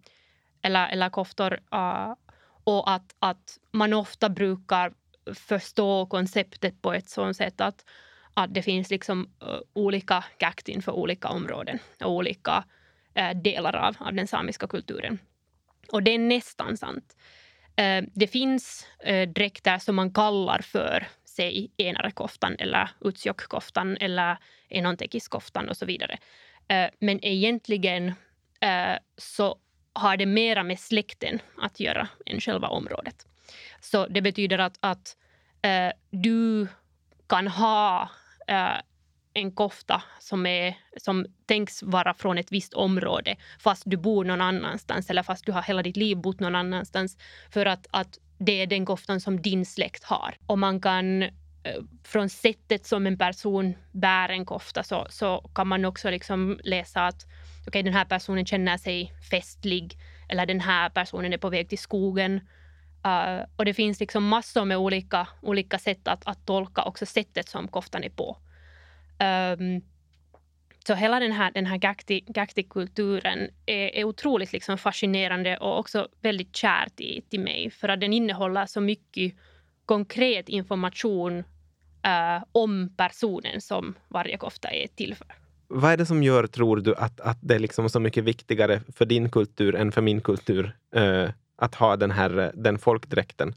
eller, 0.64 0.88
eller 0.88 1.08
koftor 1.08 1.52
uh, 1.74 2.14
och 2.64 2.90
att, 2.90 3.14
att 3.18 3.58
man 3.72 3.92
ofta 3.92 4.28
brukar 4.28 4.92
förstå 5.34 6.06
konceptet 6.06 6.82
på 6.82 6.92
ett 6.92 7.08
sådant 7.08 7.36
sätt 7.36 7.60
att, 7.60 7.84
att 8.34 8.54
det 8.54 8.62
finns 8.62 8.90
liksom 8.90 9.30
uh, 9.42 9.58
olika 9.72 10.24
kaktin 10.38 10.82
för 10.82 10.92
olika 10.92 11.28
områden 11.28 11.78
och 12.04 12.10
olika 12.10 12.64
uh, 13.18 13.40
delar 13.42 13.76
av, 13.76 13.96
av 14.00 14.14
den 14.14 14.26
samiska 14.26 14.66
kulturen. 14.66 15.18
Och 15.92 16.02
det 16.02 16.10
är 16.10 16.18
nästan 16.18 16.76
sant. 16.76 17.16
Uh, 17.80 18.08
det 18.14 18.26
finns 18.26 18.86
uh, 19.08 19.28
dräkter 19.28 19.78
som 19.78 19.96
man 19.96 20.12
kallar 20.12 20.62
för 20.62 21.06
sig 21.24 21.70
enarekoftan 21.76 22.56
eller 22.58 22.90
utsjokkoftan 23.00 23.96
eller 24.00 24.38
enontekiskoftan 24.68 25.68
och 25.68 25.76
så 25.76 25.86
vidare. 25.86 26.18
Uh, 26.72 26.90
men 26.98 27.24
egentligen 27.24 28.08
uh, 28.08 28.96
så 29.16 29.58
har 29.94 30.16
det 30.16 30.26
mera 30.26 30.62
med 30.62 30.78
släkten 30.78 31.38
att 31.58 31.80
göra 31.80 32.08
än 32.26 32.40
själva 32.40 32.68
området. 32.68 33.26
Så 33.80 34.06
det 34.06 34.22
betyder 34.22 34.58
att, 34.58 34.78
att 34.80 35.16
uh, 35.66 35.92
du 36.10 36.68
kan 37.26 37.48
ha 37.48 38.08
uh, 38.50 38.80
en 39.34 39.52
kofta 39.52 40.02
som, 40.20 40.46
är, 40.46 40.74
som 40.96 41.26
tänks 41.46 41.82
vara 41.82 42.14
från 42.14 42.38
ett 42.38 42.52
visst 42.52 42.74
område 42.74 43.36
fast 43.58 43.82
du 43.86 43.96
bor 43.96 44.24
någon 44.24 44.40
annanstans 44.40 45.10
eller 45.10 45.22
fast 45.22 45.46
du 45.46 45.52
har 45.52 45.62
hela 45.62 45.82
ditt 45.82 45.96
liv 45.96 46.16
bott 46.16 46.40
någon 46.40 46.54
annanstans 46.54 47.18
för 47.50 47.66
att, 47.66 47.86
att 47.90 48.18
det 48.38 48.62
är 48.62 48.66
den 48.66 48.86
koftan 48.86 49.20
som 49.20 49.42
din 49.42 49.66
släkt 49.66 50.04
har. 50.04 50.34
Och 50.46 50.58
man 50.58 50.80
kan 50.80 51.22
eh, 51.22 51.30
från 52.04 52.28
sättet 52.28 52.86
som 52.86 53.06
en 53.06 53.18
person 53.18 53.74
bär 53.92 54.28
en 54.28 54.46
kofta 54.46 54.82
så, 54.82 55.06
så 55.10 55.50
kan 55.54 55.68
man 55.68 55.84
också 55.84 56.10
liksom 56.10 56.60
läsa 56.64 57.06
att 57.06 57.26
okay, 57.66 57.82
den 57.82 57.94
här 57.94 58.04
personen 58.04 58.46
känner 58.46 58.76
sig 58.76 59.12
festlig 59.30 59.98
eller 60.28 60.46
den 60.46 60.60
här 60.60 60.90
personen 60.90 61.32
är 61.32 61.38
på 61.38 61.50
väg 61.50 61.68
till 61.68 61.78
skogen. 61.78 62.40
Uh, 63.06 63.46
och 63.56 63.64
det 63.64 63.74
finns 63.74 64.00
liksom 64.00 64.28
massor 64.28 64.64
med 64.64 64.76
olika, 64.76 65.28
olika 65.42 65.78
sätt 65.78 66.08
att, 66.08 66.26
att 66.26 66.46
tolka 66.46 66.82
också 66.82 67.06
sättet 67.06 67.48
som 67.48 67.68
koftan 67.68 68.04
är 68.04 68.10
på. 68.10 68.36
Um, 69.58 69.82
så 70.86 70.94
hela 70.94 71.20
den 71.20 71.32
här, 71.32 71.52
den 71.52 71.66
här 71.66 71.78
Gakti-kulturen 72.26 73.50
är, 73.66 73.96
är 73.96 74.04
otroligt 74.04 74.52
liksom 74.52 74.78
fascinerande 74.78 75.56
och 75.56 75.78
också 75.78 76.08
väldigt 76.20 76.56
kär 76.56 76.88
till, 76.96 77.22
till 77.30 77.40
mig 77.40 77.70
för 77.70 77.88
att 77.88 78.00
den 78.00 78.12
innehåller 78.12 78.66
så 78.66 78.80
mycket 78.80 79.34
konkret 79.86 80.48
information 80.48 81.38
uh, 82.06 82.44
om 82.52 82.94
personen 82.96 83.60
som 83.60 83.94
varje 84.08 84.36
kofta 84.36 84.68
är 84.68 84.86
till 84.86 85.14
för. 85.14 85.43
Vad 85.68 85.92
är 85.92 85.96
det 85.96 86.06
som 86.06 86.22
gör, 86.22 86.46
tror 86.46 86.76
du, 86.76 86.94
att, 86.94 87.20
att 87.20 87.38
det 87.40 87.54
är 87.54 87.58
liksom 87.58 87.90
så 87.90 88.00
mycket 88.00 88.24
viktigare 88.24 88.80
för 88.92 89.04
din 89.04 89.30
kultur 89.30 89.74
än 89.74 89.92
för 89.92 90.02
min 90.02 90.20
kultur 90.20 90.76
uh, 90.96 91.30
att 91.56 91.74
ha 91.74 91.96
den 91.96 92.10
här 92.10 92.52
den 92.54 92.78
folkdräkten? 92.78 93.54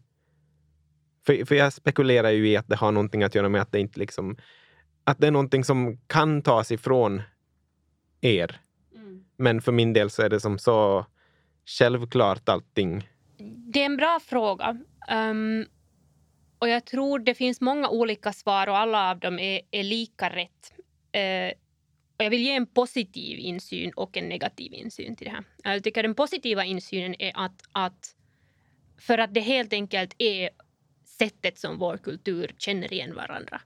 För, 1.26 1.46
för 1.46 1.56
jag 1.56 1.74
spekulerar 1.74 2.30
ju 2.30 2.50
i 2.50 2.58
att 2.58 2.68
det 2.68 2.76
har 2.76 2.92
någonting 2.92 3.24
att 3.24 3.36
göra 3.36 3.50
med 3.50 3.62
att 3.62 3.72
det 3.72 3.80
inte 3.80 4.00
liksom 4.00 4.38
att 5.04 5.20
det 5.20 5.28
är 5.28 5.32
någonting 5.32 5.64
som 5.64 5.98
kan 6.08 6.42
tas 6.42 6.72
ifrån 6.72 7.22
er. 8.22 8.62
Mm. 8.96 9.26
Men 9.38 9.62
för 9.62 9.72
min 9.72 9.94
del 9.94 10.10
så 10.10 10.22
är 10.22 10.30
det 10.30 10.40
som 10.40 10.60
så 10.60 11.06
självklart 11.66 12.50
allting. 12.50 13.10
Det 13.74 13.82
är 13.82 13.86
en 13.86 13.98
bra 13.98 14.20
fråga. 14.24 14.78
Um, 15.12 15.66
och 16.60 16.70
jag 16.70 16.86
tror 16.86 17.20
det 17.20 17.34
finns 17.34 17.62
många 17.62 17.90
olika 17.90 18.34
svar 18.34 18.68
och 18.70 18.78
alla 18.78 19.12
av 19.12 19.20
dem 19.20 19.40
är, 19.40 19.62
är 19.72 19.84
lika 19.84 20.30
rätt. 20.30 20.74
Uh, 21.16 21.67
och 22.18 22.26
jag 22.26 22.30
vill 22.30 22.42
ge 22.42 22.52
en 22.52 22.66
positiv 22.66 23.40
insyn 23.40 23.92
och 23.96 24.18
en 24.18 24.30
negativ 24.30 24.74
insyn 24.74 25.16
till 25.16 25.26
det 25.26 25.32
här. 25.32 25.44
Jag 25.64 25.84
tycker 25.84 26.04
den 26.04 26.16
positiva 26.16 26.66
insynen 26.66 27.16
är 27.20 27.32
att, 27.36 27.62
att 27.72 28.16
för 28.98 29.18
att 29.18 29.34
det 29.34 29.40
helt 29.40 29.74
enkelt 29.74 30.16
är 30.18 30.50
sättet 31.06 31.60
som 31.60 31.78
vår 31.78 31.98
kultur 31.98 32.56
känner 32.58 32.94
igen 32.94 33.16
varandra. 33.16 33.62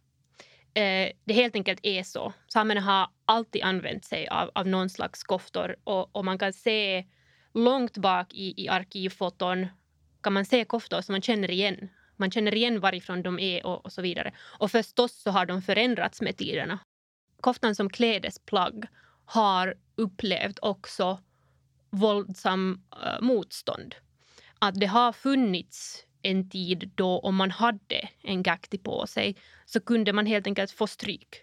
Eh, 0.74 1.12
det 1.24 1.34
helt 1.34 1.56
enkelt 1.56 1.80
är 1.84 2.04
så. 2.04 2.34
Samerna 2.48 2.82
har 2.82 3.10
alltid 3.26 3.64
använt 3.64 4.06
sig 4.06 4.28
av, 4.28 4.52
av 4.56 4.68
någon 4.68 4.90
slags 4.90 5.24
koftor 5.24 5.76
och, 5.84 6.16
och 6.16 6.26
man 6.26 6.38
kan 6.38 6.54
se 6.54 7.06
långt 7.54 7.98
bak 7.98 8.34
i, 8.34 8.54
i 8.64 8.68
arkivfoton 8.68 9.68
kan 10.24 10.34
man 10.34 10.46
se 10.46 10.66
koftor 10.66 11.02
som 11.02 11.14
man 11.14 11.22
känner 11.22 11.52
igen. 11.52 11.90
Man 12.18 12.32
känner 12.32 12.56
igen 12.56 12.80
varifrån 12.80 13.24
de 13.24 13.40
är 13.40 13.66
och, 13.66 13.86
och 13.86 13.92
så 13.92 14.02
vidare. 14.02 14.34
Och 14.40 14.72
förstås 14.72 15.22
så 15.22 15.32
har 15.32 15.46
de 15.46 15.62
förändrats 15.62 16.22
med 16.22 16.38
tiderna 16.38 16.80
koftan 17.42 17.76
som 17.76 17.90
klädesplagg 17.90 18.86
har 19.26 19.76
upplevt 19.96 20.60
också 20.62 21.20
våldsam 21.90 22.82
uh, 23.06 23.22
motstånd. 23.22 23.96
Att 24.60 24.80
det 24.80 24.86
har 24.86 25.14
funnits 25.14 26.06
en 26.22 26.50
tid 26.50 26.92
då 26.96 27.20
om 27.20 27.36
man 27.36 27.52
hade 27.52 28.10
en 28.22 28.44
gakti 28.44 28.78
på 28.78 29.08
sig 29.08 29.36
så 29.66 29.80
kunde 29.80 30.14
man 30.14 30.26
helt 30.26 30.48
enkelt 30.48 30.72
få 30.72 30.88
stryk. 30.88 31.36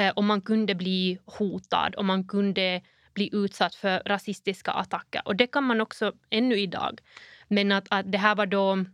Uh, 0.00 0.08
och 0.08 0.24
man 0.24 0.40
kunde 0.40 0.74
bli 0.74 1.18
hotad 1.24 1.94
och 1.94 2.04
man 2.04 2.24
kunde 2.28 2.82
bli 3.14 3.30
utsatt 3.32 3.74
för 3.74 4.02
rasistiska 4.06 4.70
attacker. 4.70 5.22
Och 5.24 5.36
det 5.36 5.46
kan 5.46 5.64
man 5.64 5.80
också 5.80 6.12
ännu 6.30 6.54
idag. 6.54 7.00
Men 7.48 7.72
att, 7.72 7.86
att 7.90 8.12
det 8.12 8.18
här 8.18 8.34
var 8.34 8.46
då 8.46 8.84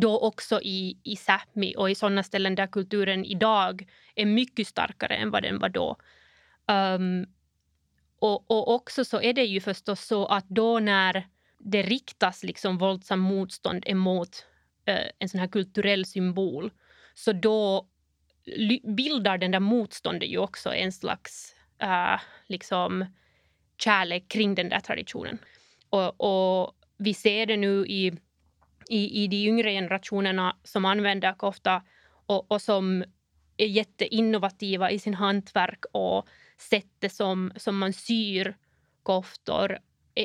då 0.00 0.18
också 0.18 0.60
i, 0.62 0.98
i 1.04 1.14
Sápmi 1.14 1.74
och 1.76 1.90
i 1.90 1.94
sådana 1.94 2.22
ställen 2.22 2.54
där 2.54 2.66
kulturen 2.66 3.24
idag 3.24 3.86
är 4.14 4.26
mycket 4.26 4.66
starkare 4.66 5.14
än 5.14 5.30
vad 5.30 5.42
den 5.42 5.58
var 5.58 5.68
då. 5.68 5.96
Um, 6.72 7.26
och, 8.18 8.50
och 8.50 8.74
också 8.74 9.04
så 9.04 9.20
är 9.20 9.32
det 9.32 9.44
ju 9.44 9.60
förstås 9.60 10.00
så 10.06 10.26
att 10.26 10.48
då 10.48 10.78
när 10.78 11.26
det 11.58 11.82
riktas 11.82 12.44
liksom 12.44 12.78
våldsam 12.78 13.20
motstånd 13.20 13.84
emot 13.86 14.46
uh, 14.88 15.08
en 15.18 15.28
sån 15.28 15.40
här 15.40 15.48
kulturell 15.48 16.04
symbol 16.04 16.70
så 17.14 17.32
då 17.32 17.88
bildar 18.96 19.38
den 19.38 19.50
där 19.50 19.60
motståndet 19.60 20.28
ju 20.28 20.38
också 20.38 20.74
en 20.74 20.92
slags 20.92 21.54
uh, 21.82 22.20
liksom 22.46 23.06
kärlek 23.78 24.28
kring 24.28 24.54
den 24.54 24.68
där 24.68 24.80
traditionen. 24.80 25.38
Och, 25.90 26.20
och 26.20 26.74
vi 26.98 27.14
ser 27.14 27.46
det 27.46 27.56
nu 27.56 27.86
i 27.86 28.12
i, 28.88 29.24
i 29.24 29.28
de 29.28 29.36
yngre 29.36 29.72
generationerna 29.72 30.56
som 30.64 30.84
använder 30.84 31.32
kofta 31.32 31.82
och, 32.26 32.52
och 32.52 32.62
som 32.62 33.04
är 33.56 33.66
jätteinnovativa 33.66 34.90
i 34.90 34.98
sin 34.98 35.14
hantverk 35.14 35.84
och 35.92 36.28
sättet 36.56 37.12
som, 37.12 37.52
som 37.56 37.78
man 37.78 37.92
syr 37.92 38.56
koftor. 39.02 39.78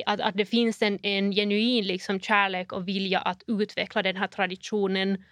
Att, 0.06 0.20
att 0.20 0.36
det 0.36 0.44
finns 0.44 0.82
en, 0.82 0.98
en 1.02 1.32
genuin 1.32 1.86
liksom 1.86 2.20
kärlek 2.20 2.72
och 2.72 2.88
vilja 2.88 3.18
att 3.18 3.42
utveckla 3.46 4.02
den 4.02 4.16
här 4.16 4.26
traditionen. 4.26 5.24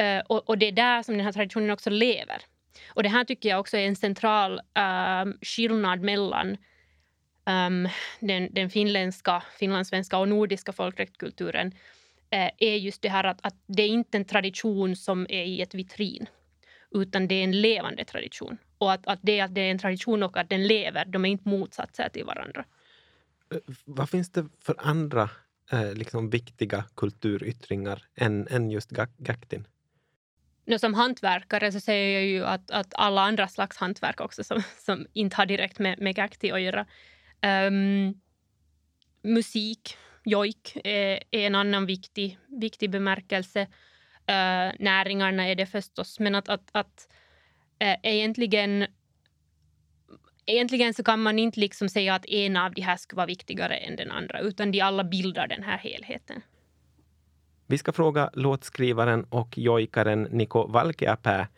Uh, 0.00 0.20
och, 0.26 0.48
och, 0.48 0.58
det 0.58 0.66
är 0.66 0.72
där 0.72 1.02
som 1.02 1.16
den 1.16 1.24
här 1.24 1.32
traditionen 1.32 1.70
också 1.70 1.90
lever. 1.90 2.42
Och 2.88 3.02
det 3.02 3.08
här 3.08 3.24
tycker 3.24 3.48
jag 3.48 3.60
också 3.60 3.76
är 3.76 3.86
en 3.86 3.96
central 3.96 4.52
uh, 4.52 5.32
skillnad 5.42 6.00
mellan 6.00 6.56
um, 7.46 7.88
den, 8.20 8.48
den 8.54 8.70
finländska, 8.70 9.42
finlandssvenska 9.58 10.18
och 10.18 10.28
nordiska 10.28 10.72
folkdräktkulturen 10.72 11.72
är 12.30 12.76
just 12.76 13.02
det 13.02 13.08
här 13.08 13.24
att, 13.24 13.46
att 13.46 13.54
det 13.66 13.82
är 13.82 13.88
inte 13.88 14.18
en 14.18 14.24
tradition 14.24 14.96
som 14.96 15.26
är 15.28 15.44
i 15.44 15.62
ett 15.62 15.74
vitrin 15.74 16.26
utan 16.90 17.28
det 17.28 17.34
är 17.34 17.44
en 17.44 17.60
levande 17.60 18.04
tradition. 18.04 18.58
Och 18.78 18.92
att, 18.92 19.06
att, 19.06 19.18
det, 19.22 19.40
att 19.40 19.54
det 19.54 19.60
är 19.60 19.70
en 19.70 19.78
tradition 19.78 20.22
och 20.22 20.36
att 20.36 20.50
den 20.50 20.66
lever, 20.66 21.04
de 21.04 21.24
är 21.24 21.28
inte 21.28 21.48
motsatser 21.48 22.08
till 22.08 22.24
varandra. 22.24 22.64
Eh, 23.52 23.58
vad 23.84 24.10
finns 24.10 24.30
det 24.30 24.46
för 24.60 24.74
andra 24.78 25.30
eh, 25.72 25.94
liksom 25.94 26.30
viktiga 26.30 26.84
kulturyttringar 26.94 28.02
än, 28.14 28.48
än 28.50 28.70
just 28.70 28.90
gaktin? 29.18 29.66
No, 30.64 30.78
som 30.78 30.94
hantverkare 30.94 31.72
så 31.72 31.80
säger 31.80 32.14
jag 32.14 32.24
ju 32.24 32.44
att, 32.44 32.70
att 32.70 32.94
alla 32.94 33.20
andra 33.22 33.48
slags 33.48 33.76
hantverk 33.76 34.20
också 34.20 34.44
som, 34.44 34.62
som 34.78 35.06
inte 35.12 35.36
har 35.36 35.46
direkt 35.46 35.78
med, 35.78 35.98
med 36.00 36.14
gakti 36.14 36.50
att 36.50 36.60
göra. 36.60 36.86
Um, 37.42 38.20
musik, 39.22 39.96
jojk, 40.26 40.76
är, 40.84 41.22
är, 41.30 41.46
en 41.46 41.54
annan 41.54 41.86
viktig, 41.86 42.38
viktig 42.60 42.90
bemärkelse. 42.90 43.60
Uh, 44.30 44.74
näringarna 44.78 45.48
är 45.48 45.54
det 45.54 45.66
förstås, 45.66 46.20
men 46.20 46.34
att, 46.34 46.48
att, 46.48 46.70
att 46.72 47.08
uh, 47.82 47.94
egentligen 48.02 48.86
Egentligen 50.48 50.94
så 50.94 51.04
kan 51.04 51.22
man 51.22 51.38
inte 51.38 51.60
liksom 51.60 51.88
säga 51.88 52.14
att 52.14 52.26
en 52.26 52.56
av 52.56 52.74
de 52.74 52.82
här 52.82 52.96
skulle 52.96 53.16
vara 53.16 53.26
viktigare 53.26 53.76
än 53.76 53.96
den 53.96 54.10
andra, 54.10 54.40
utan 54.40 54.70
de 54.70 54.80
alla 54.80 55.04
bildar 55.04 55.46
den 55.46 55.62
här 55.62 55.78
helheten. 55.78 56.42
Vi 57.66 57.78
ska 57.78 57.92
fråga 57.92 58.30
låtskrivaren 58.32 59.24
och 59.24 59.58
jojkaren 59.58 60.22
Niko 60.22 60.66
Valkeapää 60.66 61.48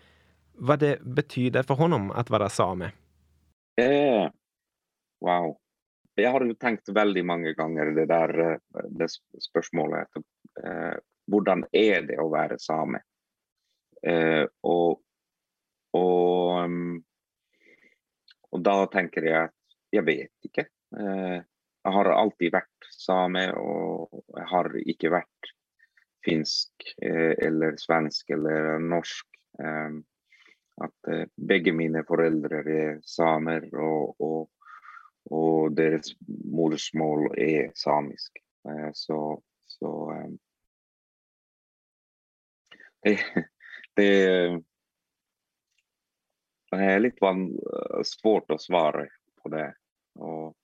vad 0.58 0.78
det 0.78 1.02
betyder 1.02 1.62
för 1.62 1.74
honom 1.74 2.10
att 2.10 2.30
vara 2.30 2.48
same. 2.48 2.84
Eh, 3.80 4.30
wow. 5.20 5.56
Jag 6.22 6.30
har 6.30 6.44
ju 6.44 6.54
tänkt 6.54 6.88
väldigt 6.88 7.26
många 7.26 7.52
gånger 7.52 7.84
det 7.86 8.06
där 8.06 8.38
eh, 8.40 8.58
det 8.90 9.08
spörsmålet. 9.40 10.08
Eh, 10.64 10.94
hurdan 11.32 11.64
är 11.72 12.02
det 12.02 12.14
att 12.14 12.30
vara 12.30 12.58
same? 12.58 13.00
Eh, 14.02 14.46
och, 14.60 15.02
och, 15.90 16.64
mm, 16.64 17.02
och 18.50 18.60
då 18.60 18.86
tänker 18.86 19.22
jag 19.22 19.44
att 19.44 19.54
jag 19.90 20.02
vet 20.02 20.30
inte. 20.42 20.60
Eh, 21.00 21.42
jag 21.82 21.90
har 21.90 22.04
alltid 22.04 22.52
varit 22.52 22.86
same 22.90 23.52
och 23.52 24.24
jag 24.26 24.46
har 24.46 24.88
inte 24.88 25.08
varit 25.08 25.54
finsk 26.24 26.72
eh, 27.02 27.46
eller 27.46 27.74
svensk 27.76 28.30
eller 28.30 28.78
norsk. 28.78 29.26
Ehm, 29.62 30.04
att 30.76 31.14
eh, 31.14 31.26
bägge 31.36 31.72
mina 31.72 32.04
föräldrar 32.04 32.68
är 32.68 33.00
samer 33.02 33.74
och, 33.74 34.20
och, 34.20 34.50
och 35.30 35.72
deras 35.72 36.06
modersmål 36.44 37.38
är 37.38 37.70
samisk. 37.74 38.32
Eh, 38.68 38.90
så, 38.92 39.42
så 39.66 40.10
ehm, 40.10 40.38
det, 43.02 43.18
det, 43.94 44.48
det 46.70 46.76
är 46.76 47.00
lite 47.00 47.26
eh, 47.26 48.02
svårt 48.04 48.50
att 48.50 48.62
svara 48.62 49.06
på 49.42 49.48
det. 49.48 49.74
Och, 50.14 50.56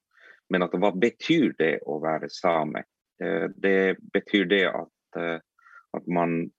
men 0.49 0.63
att 0.63 0.73
vad 0.73 0.99
betyder 0.99 1.55
det 1.57 1.75
att 1.75 2.01
vara 2.01 2.29
same? 2.29 2.83
Eh, 3.23 3.49
det 3.55 3.97
betyder 3.99 4.45
det 4.45 4.71
att 4.71 4.89
att 5.97 6.07
man, 6.07 6.51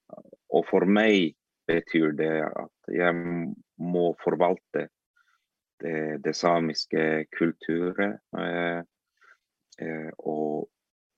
och 0.49 0.65
för 0.65 0.85
mig 0.85 1.35
betyder 1.67 2.11
det 2.11 2.45
att 2.45 2.71
jag 2.85 3.15
må 3.77 4.15
förvalta 4.23 4.87
det, 5.79 6.17
det 6.17 6.33
samiska 6.33 7.25
kulturen 7.31 8.19
eh, 8.37 8.77
eh, 9.87 10.09
och, 10.17 10.69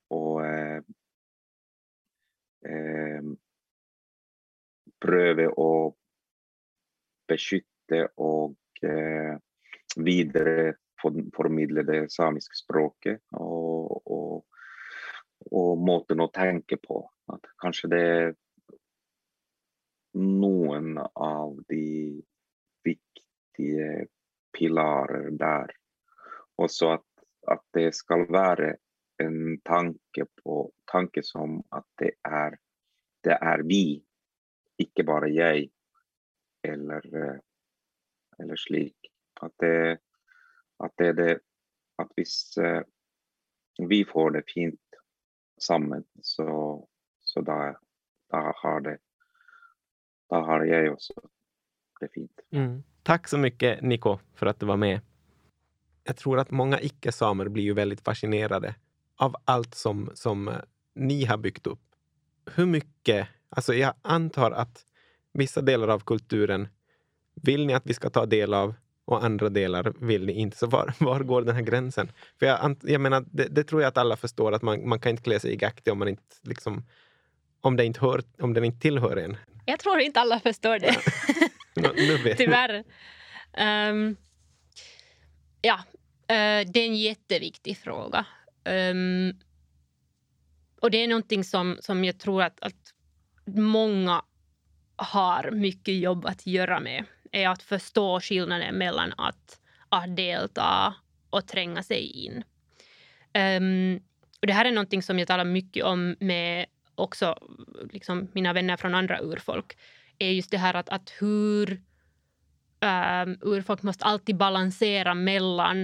och 0.07 0.45
eh, 0.45 0.83
eh, 2.65 3.23
pröva 4.99 5.47
att 5.47 5.95
beskytta 7.27 8.07
och 8.15 8.57
eh, 8.81 9.37
det 11.83 12.11
samiska 12.11 12.53
språket 12.53 13.21
och, 13.31 14.07
och, 14.11 14.45
och 15.51 15.77
måten 15.77 16.19
att 16.19 16.33
tänka 16.33 16.77
på. 16.77 17.11
Att 17.25 17.41
kanske 17.57 17.87
det 17.87 18.01
är 18.01 18.35
någon 20.13 20.97
av 21.13 21.63
de 21.67 22.21
viktiga 22.83 24.05
pilarer 24.57 25.31
där. 25.31 25.71
Och 26.55 26.71
så 26.71 26.91
att, 26.91 27.05
att 27.47 27.65
det 27.71 27.95
ska 27.95 28.25
vara 28.25 28.75
en 29.17 29.61
tanke, 29.61 30.25
på, 30.43 30.71
tanke 30.85 31.23
som 31.23 31.63
att 31.69 31.87
det 31.95 32.11
är, 32.23 32.57
det 33.21 33.33
är 33.33 33.59
vi, 33.59 34.03
icke 34.77 35.03
bara 35.03 35.27
jag 35.27 35.67
eller, 36.61 37.15
eh, 37.15 37.39
eller 38.37 38.55
slik. 38.55 38.97
Att 39.41 39.53
det, 39.57 39.97
att 40.77 40.93
det 40.95 41.07
är 41.07 41.13
det, 41.13 41.39
att 41.95 42.11
hvis 42.15 42.57
eh, 42.57 42.81
vi 43.77 44.05
får 44.05 44.31
det 44.31 44.43
fint 44.47 44.81
samman 45.61 46.03
så 46.21 46.89
så 47.29 47.41
då, 47.41 47.77
då 48.29 48.37
har, 48.55 48.81
det, 48.81 48.97
då 50.29 50.35
har 50.35 50.65
jag 50.65 50.93
också 50.93 51.13
det 51.99 52.07
fint. 52.13 52.39
Mm. 52.51 52.83
Tack 53.03 53.27
så 53.27 53.37
mycket 53.37 53.81
Niko 53.81 54.17
för 54.35 54.45
att 54.45 54.59
du 54.59 54.65
var 54.65 54.77
med. 54.77 55.01
Jag 56.03 56.17
tror 56.17 56.39
att 56.39 56.51
många 56.51 56.81
icke-samer 56.81 57.47
blir 57.47 57.63
ju 57.63 57.73
väldigt 57.73 58.01
fascinerade 58.01 58.75
av 59.17 59.35
allt 59.45 59.75
som, 59.75 60.11
som 60.13 60.47
eh, 60.47 60.55
ni 60.95 61.25
har 61.25 61.37
byggt 61.37 61.67
upp. 61.67 61.81
Hur 62.55 62.65
mycket, 62.65 63.27
alltså 63.49 63.73
jag 63.73 63.93
antar 64.01 64.51
att 64.51 64.85
vissa 65.33 65.61
delar 65.61 65.87
av 65.87 65.99
kulturen 65.99 66.67
vill 67.35 67.65
ni 67.65 67.73
att 67.73 67.85
vi 67.85 67.93
ska 67.93 68.09
ta 68.09 68.25
del 68.25 68.53
av 68.53 68.73
och 69.05 69.23
andra 69.23 69.49
delar 69.49 69.93
vill 69.99 70.25
ni 70.25 70.33
inte. 70.33 70.57
Så 70.57 70.67
var, 70.67 70.93
var 70.99 71.19
går 71.19 71.41
den 71.41 71.55
här 71.55 71.61
gränsen? 71.61 72.11
För 72.39 72.45
jag, 72.45 72.75
jag 72.81 73.01
menar, 73.01 73.25
det, 73.31 73.47
det, 73.47 73.63
tror 73.63 73.81
jag 73.81 73.89
att 73.89 73.97
alla 73.97 74.17
förstår, 74.17 74.51
att 74.51 74.61
man, 74.61 74.89
man 74.89 74.99
kan 74.99 75.09
inte 75.09 75.23
klä 75.23 75.39
sig 75.39 75.53
i 75.53 75.55
gakti 75.55 75.91
om 75.91 75.99
man 75.99 76.07
inte 76.07 76.23
liksom 76.41 76.83
om, 77.61 77.75
det 77.75 77.85
inte 77.85 77.99
hör, 77.99 78.21
om 78.41 78.53
den 78.53 78.63
inte 78.63 78.79
tillhör 78.79 79.17
en. 79.17 79.37
Jag 79.65 79.79
tror 79.79 79.99
inte 79.99 80.19
alla 80.19 80.39
förstår 80.39 80.79
det. 80.79 80.87
vet 80.87 81.51
Tyvärr. 82.37 82.83
Um, 83.89 84.17
ja, 85.61 85.75
uh, 85.75 86.71
det 86.71 86.79
är 86.79 86.85
en 86.87 86.95
jätteviktig 86.95 87.77
fråga. 87.77 88.25
Um, 88.65 89.39
och 90.81 90.91
det 90.91 90.97
är 90.97 91.07
någonting 91.07 91.43
som, 91.43 91.77
som 91.81 92.05
jag 92.05 92.19
tror 92.19 92.43
att, 92.43 92.59
att 92.59 92.93
många 93.45 94.21
har 94.95 95.51
mycket 95.51 95.93
jobb 95.93 96.25
att 96.25 96.47
göra 96.47 96.79
med. 96.79 97.05
är 97.31 97.47
att 97.47 97.63
förstå 97.63 98.19
skillnaden 98.19 98.75
mellan 98.75 99.13
att, 99.17 99.59
att 99.89 100.15
delta 100.15 100.93
och 101.29 101.47
tränga 101.47 101.83
sig 101.83 102.01
in. 102.01 102.43
Um, 103.33 104.01
och 104.41 104.47
det 104.47 104.53
här 104.53 104.65
är 104.65 104.71
någonting 104.71 105.03
som 105.03 105.19
jag 105.19 105.27
talar 105.27 105.45
mycket 105.45 105.83
om 105.83 106.15
med 106.19 106.65
också 106.95 107.37
liksom 107.91 108.27
mina 108.33 108.53
vänner 108.53 108.77
från 108.77 108.95
andra 108.95 109.21
urfolk 109.21 109.77
är 110.19 110.31
just 110.31 110.51
det 110.51 110.57
här 110.57 110.73
att, 110.73 110.89
att 110.89 111.13
hur 111.19 111.81
ähm, 112.81 113.29
um, 113.29 113.37
urfolk 113.41 113.83
måste 113.83 114.05
alltid 114.05 114.37
balansera 114.37 115.13
mellan 115.13 115.81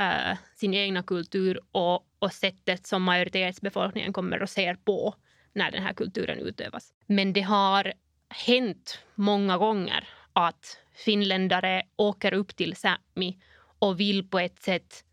uh, 0.00 0.36
sin 0.56 0.74
egna 0.74 1.02
kultur 1.02 1.60
och, 1.72 2.06
och 2.18 2.32
sättet 2.32 2.86
som 2.86 3.02
majoritetsbefolkningen 3.02 4.12
kommer 4.12 4.42
och 4.42 4.50
ser 4.50 4.74
på 4.74 5.14
när 5.52 5.70
den 5.70 5.82
här 5.82 5.92
kulturen 5.92 6.38
utövas. 6.38 6.92
Men 7.06 7.32
det 7.32 7.40
har 7.40 7.92
hänt 8.28 8.98
många 9.14 9.58
gånger 9.58 10.08
att 10.32 10.78
finländare 10.94 11.82
åker 11.96 12.34
upp 12.34 12.56
till 12.56 12.74
Sápmi 12.74 13.40
och 13.78 14.00
vill 14.00 14.28
på 14.28 14.38
ett 14.38 14.62
sätt 14.62 15.04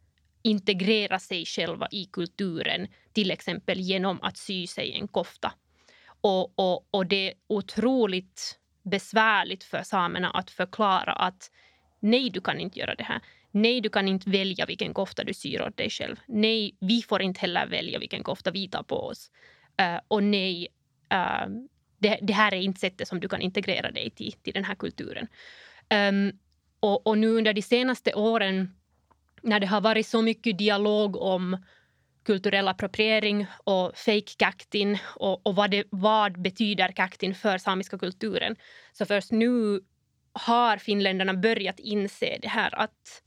integrera 0.41 1.19
sig 1.19 1.45
själva 1.45 1.87
i 1.91 2.05
kulturen, 2.05 2.87
till 3.13 3.31
exempel 3.31 3.79
genom 3.79 4.21
att 4.21 4.37
sy 4.37 4.67
sig 4.67 4.93
en 4.93 5.07
kofta. 5.07 5.53
Och, 6.21 6.59
och, 6.59 6.87
och 6.91 7.05
det 7.05 7.29
är 7.29 7.33
otroligt 7.47 8.59
besvärligt 8.83 9.63
för 9.63 9.83
samerna 9.83 10.31
att 10.31 10.51
förklara 10.51 11.13
att 11.13 11.51
nej, 11.99 12.29
du 12.29 12.41
kan 12.41 12.59
inte 12.59 12.79
göra 12.79 12.95
det 12.95 13.03
här. 13.03 13.21
Nej, 13.51 13.81
du 13.81 13.89
kan 13.89 14.07
inte 14.07 14.29
välja 14.29 14.65
vilken 14.65 14.93
kofta 14.93 15.23
du 15.23 15.33
syr 15.33 15.61
åt 15.61 15.77
dig 15.77 15.89
själv. 15.89 16.15
Nej, 16.27 16.77
vi 16.79 17.01
får 17.01 17.21
inte 17.21 17.39
heller 17.39 17.67
välja 17.67 17.99
vilken 17.99 18.23
kofta 18.23 18.51
vi 18.51 18.69
tar 18.69 18.83
på 18.83 18.95
oss. 18.95 19.31
Uh, 19.81 19.99
och 20.07 20.23
nej, 20.23 20.67
uh, 21.13 21.47
det, 21.99 22.19
det, 22.21 22.33
här 22.33 22.53
är 22.53 22.57
inte 22.57 22.79
sättet 22.79 23.07
som 23.07 23.19
du 23.19 23.27
kan 23.27 23.41
integrera 23.41 23.91
dig 23.91 24.09
till, 24.09 24.31
till 24.31 24.53
den 24.53 24.63
här 24.63 24.75
kulturen. 24.75 25.27
Um, 26.09 26.39
och, 26.79 27.07
och, 27.07 27.17
nu 27.17 27.27
under 27.27 27.53
de 27.53 27.61
senaste 27.61 28.13
åren 28.13 28.75
när 29.41 29.59
det 29.59 29.67
har 29.67 29.81
varit 29.81 30.07
så 30.07 30.21
mycket 30.21 30.57
dialog 30.57 31.15
om 31.15 31.57
kulturell 32.25 32.67
appropriering 32.67 33.47
och 33.63 33.97
fake 33.97 34.35
kaktin 34.37 34.97
och, 35.15 35.47
och 35.47 35.55
vad, 35.55 35.71
det, 35.71 35.83
vad 35.89 36.41
betyder 36.41 36.91
kaktin 36.91 37.35
för 37.35 37.57
samiska 37.57 37.97
kulturen. 37.97 38.55
Så 38.93 39.05
först 39.05 39.31
nu 39.31 39.81
har 40.33 40.77
finländarna 40.77 41.33
börjat 41.33 41.79
inse 41.79 42.37
det 42.41 42.47
här 42.47 42.79
att 42.79 43.23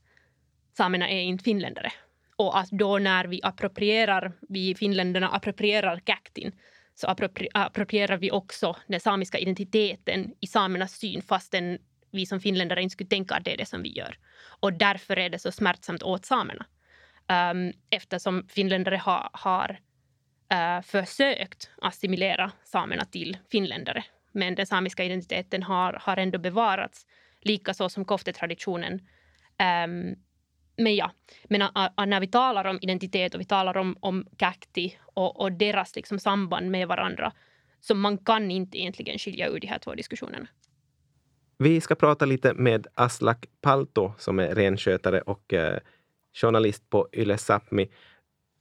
samerna 0.77 1.09
är 1.09 1.21
inte 1.21 1.43
finländare. 1.43 1.91
Och 2.35 2.59
att 2.59 2.69
då 2.69 2.97
när 2.97 3.25
vi 3.25 3.39
approprierar, 3.43 4.33
vi 4.49 4.75
finländarna 4.75 5.29
approprierar 5.29 5.99
kaktin 5.99 6.51
så 6.95 7.07
approprierar 7.53 8.17
vi 8.17 8.31
också 8.31 8.75
den 8.87 8.99
samiska 8.99 9.37
identiteten 9.37 10.33
i 10.39 10.47
samernas 10.47 10.91
syn 10.91 11.21
fastän 11.21 11.77
vi 12.11 12.25
som 12.25 12.39
finländare 12.39 12.83
inte 12.83 12.93
skulle 12.93 13.09
tänka 13.09 13.35
att 13.35 13.45
det 13.45 13.53
är 13.53 13.57
det 13.57 13.65
som 13.65 13.81
vi 13.81 13.89
gör. 13.89 14.17
Och 14.59 14.73
därför 14.73 15.19
är 15.19 15.29
det 15.29 15.39
så 15.39 15.51
smärtsamt 15.51 16.03
åt 16.03 16.25
samerna. 16.25 16.65
Um, 17.29 17.73
eftersom 17.89 18.47
finländare 18.47 18.97
ha, 18.97 19.29
har 19.33 19.79
uh, 20.53 20.81
försökt 20.81 21.69
assimilera 21.81 22.51
samerna 22.63 23.05
till 23.05 23.37
finländare. 23.51 24.05
Men 24.31 24.55
den 24.55 24.65
samiska 24.65 25.03
identiteten 25.03 25.63
har, 25.63 25.93
har 26.01 26.17
ändå 26.17 26.39
bevarats, 26.39 27.05
likaså 27.41 27.89
som 27.89 28.05
koftetraditionen. 28.05 28.93
Um, 28.93 30.15
men 30.77 30.95
ja, 30.95 31.11
men 31.49 31.61
a, 31.61 31.93
a, 31.95 32.05
när 32.05 32.19
vi 32.19 32.27
talar 32.27 32.65
om 32.65 32.79
identitet 32.81 33.33
och 33.33 33.39
vi 33.41 33.45
talar 33.45 33.77
om, 33.77 33.97
om 33.99 34.27
kakti 34.37 34.97
och, 35.13 35.39
och 35.41 35.51
deras 35.51 35.95
liksom 35.95 36.19
samband 36.19 36.71
med 36.71 36.87
varandra 36.87 37.33
så 37.79 37.95
man 37.95 38.17
kan 38.17 38.51
inte 38.51 38.77
egentligen 38.77 39.19
skilja 39.19 39.47
ur 39.47 39.59
de 39.59 39.67
här 39.67 39.79
två 39.79 39.95
diskussionerna. 39.95 40.47
Vi 41.57 41.81
ska 41.81 41.95
prata 41.95 42.25
lite 42.25 42.53
med 42.53 42.87
Aslak 42.93 43.45
Palto 43.61 44.13
som 44.17 44.39
är 44.39 44.55
renskötare 44.55 45.21
och 45.21 45.53
eh, 45.53 45.79
journalist 46.41 46.89
på 46.89 47.09
Yle 47.13 47.37
Sápmi. 47.37 47.87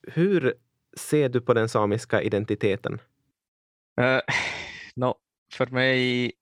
Hur 0.02 0.54
ser 0.96 1.28
du 1.28 1.40
på 1.40 1.54
den 1.54 1.68
samiska 1.68 2.22
identiteten? 2.22 2.92
Uh, 4.00 4.20
no, 4.96 5.14
för 5.52 5.66
mig, 5.66 6.32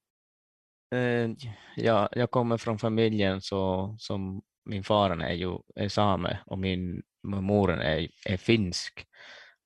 uh, 0.94 1.30
ja, 1.76 2.08
jag 2.12 2.30
kommer 2.30 2.56
från 2.56 2.78
familjen 2.78 3.40
så, 3.40 3.94
som 3.98 4.42
min 4.64 4.84
far 4.84 5.10
är 5.10 5.32
ju 5.32 5.58
är 5.74 5.88
same 5.88 6.38
och 6.46 6.58
min 6.58 7.02
mor 7.22 7.72
är, 7.72 8.08
är 8.24 8.36
finsk. 8.36 9.06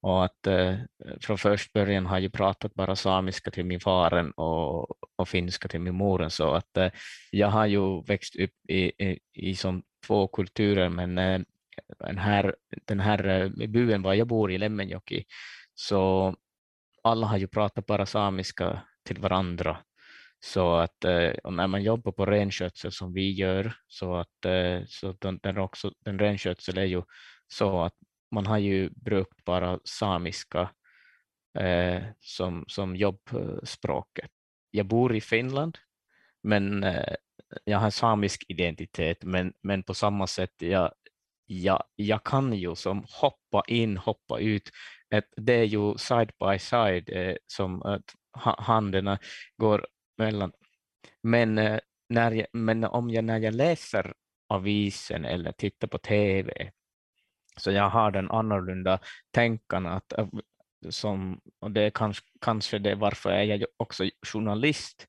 Och 0.00 0.24
att 0.24 0.46
eh, 0.46 0.74
från 1.20 1.38
först 1.38 1.72
början 1.72 2.06
har 2.06 2.18
jag 2.18 2.32
pratat 2.32 2.74
bara 2.74 2.96
samiska 2.96 3.50
till 3.50 3.64
min 3.64 3.80
faren 3.80 4.30
och, 4.30 4.88
och 5.16 5.28
finska 5.28 5.68
till 5.68 5.80
min 5.80 5.94
mor. 5.94 6.28
Så 6.28 6.50
att 6.50 6.76
eh, 6.76 6.90
jag 7.30 7.48
har 7.48 7.66
ju 7.66 8.02
växt 8.02 8.36
upp 8.36 8.50
i, 8.68 9.04
i, 9.04 9.18
i 9.32 9.54
som 9.54 9.82
två 10.06 10.28
kulturer, 10.28 10.88
men 10.88 11.18
eh, 11.18 11.40
den 11.98 12.18
här, 12.18 12.54
den 12.84 13.00
här 13.00 13.28
eh, 13.28 13.68
byn 13.68 14.02
var 14.02 14.14
jag 14.14 14.26
bor 14.26 14.52
i, 14.52 14.58
Lemmenjoki, 14.58 15.24
så 15.74 16.34
alla 17.02 17.26
har 17.26 17.38
ju 17.38 17.46
pratat 17.46 17.86
bara 17.86 18.06
samiska 18.06 18.82
till 19.04 19.18
varandra. 19.18 19.78
Så 20.40 20.74
att 20.74 21.04
eh, 21.04 21.32
när 21.50 21.66
man 21.66 21.82
jobbar 21.82 22.12
på 22.12 22.26
renskötsel 22.26 22.92
som 22.92 23.12
vi 23.12 23.32
gör, 23.32 23.74
så 23.86 24.14
att 24.14 24.44
eh, 24.44 24.80
så 24.86 25.12
den, 25.12 25.40
den, 25.42 25.58
också, 25.58 25.92
den 26.04 26.18
renskötsel 26.18 26.78
är 26.78 26.84
ju 26.84 27.02
så 27.48 27.82
att 27.82 27.94
man 28.30 28.46
har 28.46 28.58
ju 28.58 28.90
brukt 28.90 29.44
bara 29.44 29.78
samiska 29.84 30.70
eh, 31.58 32.02
som, 32.20 32.64
som 32.68 32.96
jobbspråket. 32.96 34.30
Jag 34.70 34.86
bor 34.86 35.16
i 35.16 35.20
Finland, 35.20 35.78
men 36.42 36.84
eh, 36.84 37.14
jag 37.64 37.78
har 37.78 37.90
samisk 37.90 38.44
identitet, 38.48 39.24
men, 39.24 39.52
men 39.62 39.82
på 39.82 39.94
samma 39.94 40.26
sätt 40.26 40.54
jag, 40.58 40.92
jag, 41.46 41.82
jag 41.96 42.24
kan 42.24 42.52
ju 42.52 42.74
som 42.74 43.04
hoppa 43.08 43.62
in, 43.68 43.96
hoppa 43.96 44.38
ut. 44.38 44.70
Ett, 45.14 45.28
det 45.36 45.52
är 45.52 45.64
ju 45.64 45.98
side 45.98 46.30
by 46.40 46.58
side 46.58 47.10
eh, 47.12 47.36
som 47.46 47.82
att 47.82 48.04
händerna 48.58 49.18
går 49.56 49.86
mellan. 50.18 50.52
Men, 51.22 51.58
eh, 51.58 51.80
när 52.08 52.32
jag, 52.32 52.46
men 52.52 52.84
om 52.84 53.10
jag, 53.10 53.24
när 53.24 53.38
jag 53.38 53.54
läser 53.54 54.14
avisen 54.48 55.24
eller 55.24 55.52
tittar 55.52 55.88
på 55.88 55.98
TV 55.98 56.70
så 57.56 57.70
jag 57.70 57.90
har 57.90 58.10
den 58.10 58.30
annorlunda 58.30 58.98
tänkan 59.30 59.86
att 59.86 60.12
eh, 60.12 60.28
som, 60.90 61.40
och 61.60 61.70
det 61.70 61.82
är 61.82 61.90
kanske, 61.90 62.24
kanske 62.40 62.78
det 62.78 62.94
varför 62.94 63.30
är 63.30 63.42
jag 63.42 63.64
också 63.76 64.04
journalist, 64.26 65.06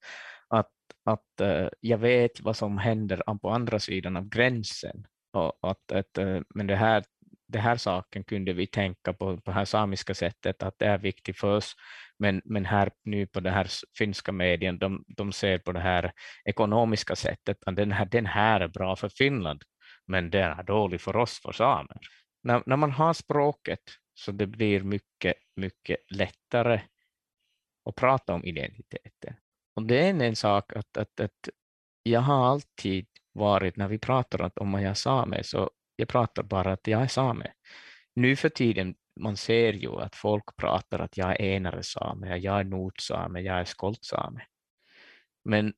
att, 0.48 0.72
att 1.04 1.42
eh, 1.42 1.68
jag 1.80 1.98
vet 1.98 2.42
vad 2.42 2.56
som 2.56 2.78
händer 2.78 3.38
på 3.42 3.50
andra 3.50 3.80
sidan 3.80 4.18
av 4.18 4.30
gränsen. 4.30 5.08
Och 5.34 5.60
att, 5.62 5.92
att, 5.92 6.18
men 6.56 6.68
det 6.68 6.76
här, 6.76 7.04
det 7.48 7.60
här 7.60 7.78
saken 7.78 8.24
kunde 8.24 8.54
vi 8.54 8.68
tänka 8.68 9.14
på 9.14 9.38
på 9.38 9.42
det 9.46 9.52
här 9.52 9.66
samiska 9.66 10.14
sättet, 10.14 10.64
att 10.64 10.80
det 10.80 10.86
är 10.86 10.98
viktigt 10.98 11.40
för 11.40 11.58
oss. 11.58 11.74
Men, 12.20 12.42
men 12.46 12.66
här 12.66 12.92
nu 13.04 13.28
på 13.28 13.40
det 13.40 13.52
här 13.52 13.68
finska 13.98 14.32
medien, 14.32 14.80
de, 14.80 15.04
de 15.08 15.32
ser 15.32 15.58
på 15.58 15.72
det 15.72 15.80
här 15.80 16.12
ekonomiska 16.46 17.16
sättet, 17.16 17.58
att 17.66 17.76
den 17.76 17.92
här, 17.92 18.06
den 18.06 18.26
här 18.26 18.60
är 18.62 18.68
bra 18.68 18.96
för 18.96 19.10
Finland, 19.10 19.64
men 20.08 20.30
den 20.30 20.52
är 20.60 20.64
dålig 20.64 21.02
för 21.02 21.16
oss, 21.16 21.40
för 21.42 21.52
samer 21.52 21.98
när, 22.48 22.64
när 22.66 22.76
man 22.78 22.92
har 22.92 23.14
språket 23.14 23.80
så 24.14 24.32
det 24.32 24.48
blir 24.48 24.84
mycket, 24.84 25.34
mycket 25.56 25.98
lättare 26.10 26.82
att 27.90 27.96
prata 27.96 28.34
om 28.34 28.46
identiteten. 28.46 29.36
Och 29.76 29.84
det 29.84 30.08
är 30.08 30.24
en 30.24 30.36
sak 30.36 30.74
att, 30.76 30.98
att, 30.98 31.20
att 31.20 31.50
jag 32.04 32.22
har 32.22 32.46
alltid 32.46 33.08
varit, 33.38 33.78
när 33.78 33.88
vi 33.88 34.00
pratar 34.00 34.52
om 34.56 34.76
att 34.76 34.82
är 34.82 34.94
same, 34.94 35.44
så 35.44 35.72
jag 35.96 36.08
pratar 36.08 36.44
bara 36.44 36.72
att 36.72 36.88
jag 36.88 37.02
är 37.02 37.08
same. 37.08 37.52
Nu 38.16 38.36
för 38.36 38.50
tiden 38.50 38.96
man 39.20 39.38
ser 39.38 39.74
ju 39.74 40.02
att 40.02 40.16
folk 40.16 40.56
pratar 40.56 41.00
att 41.00 41.18
jag 41.18 41.30
är 41.30 41.42
enare 41.42 41.84
same, 41.84 42.38
jag 42.38 42.60
är 42.60 42.64
nordsame, 42.64 43.42
jag 43.42 43.60
är 43.60 43.66
skoltsame. 43.66 44.42
Men 45.46 45.74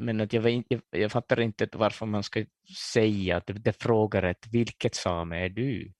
men 0.00 0.20
att 0.20 0.32
jag, 0.32 0.64
jag, 0.68 0.80
jag 0.90 1.12
fattar 1.12 1.40
inte 1.40 1.68
varför 1.72 2.06
man 2.06 2.22
ska 2.22 2.44
säga 2.92 3.36
att 3.36 3.46
det, 3.46 3.52
det 3.52 3.82
frågar 3.82 4.22
ett 4.22 4.46
vilket 4.50 4.94
same 4.94 5.44
är 5.44 5.48
du? 5.48 5.92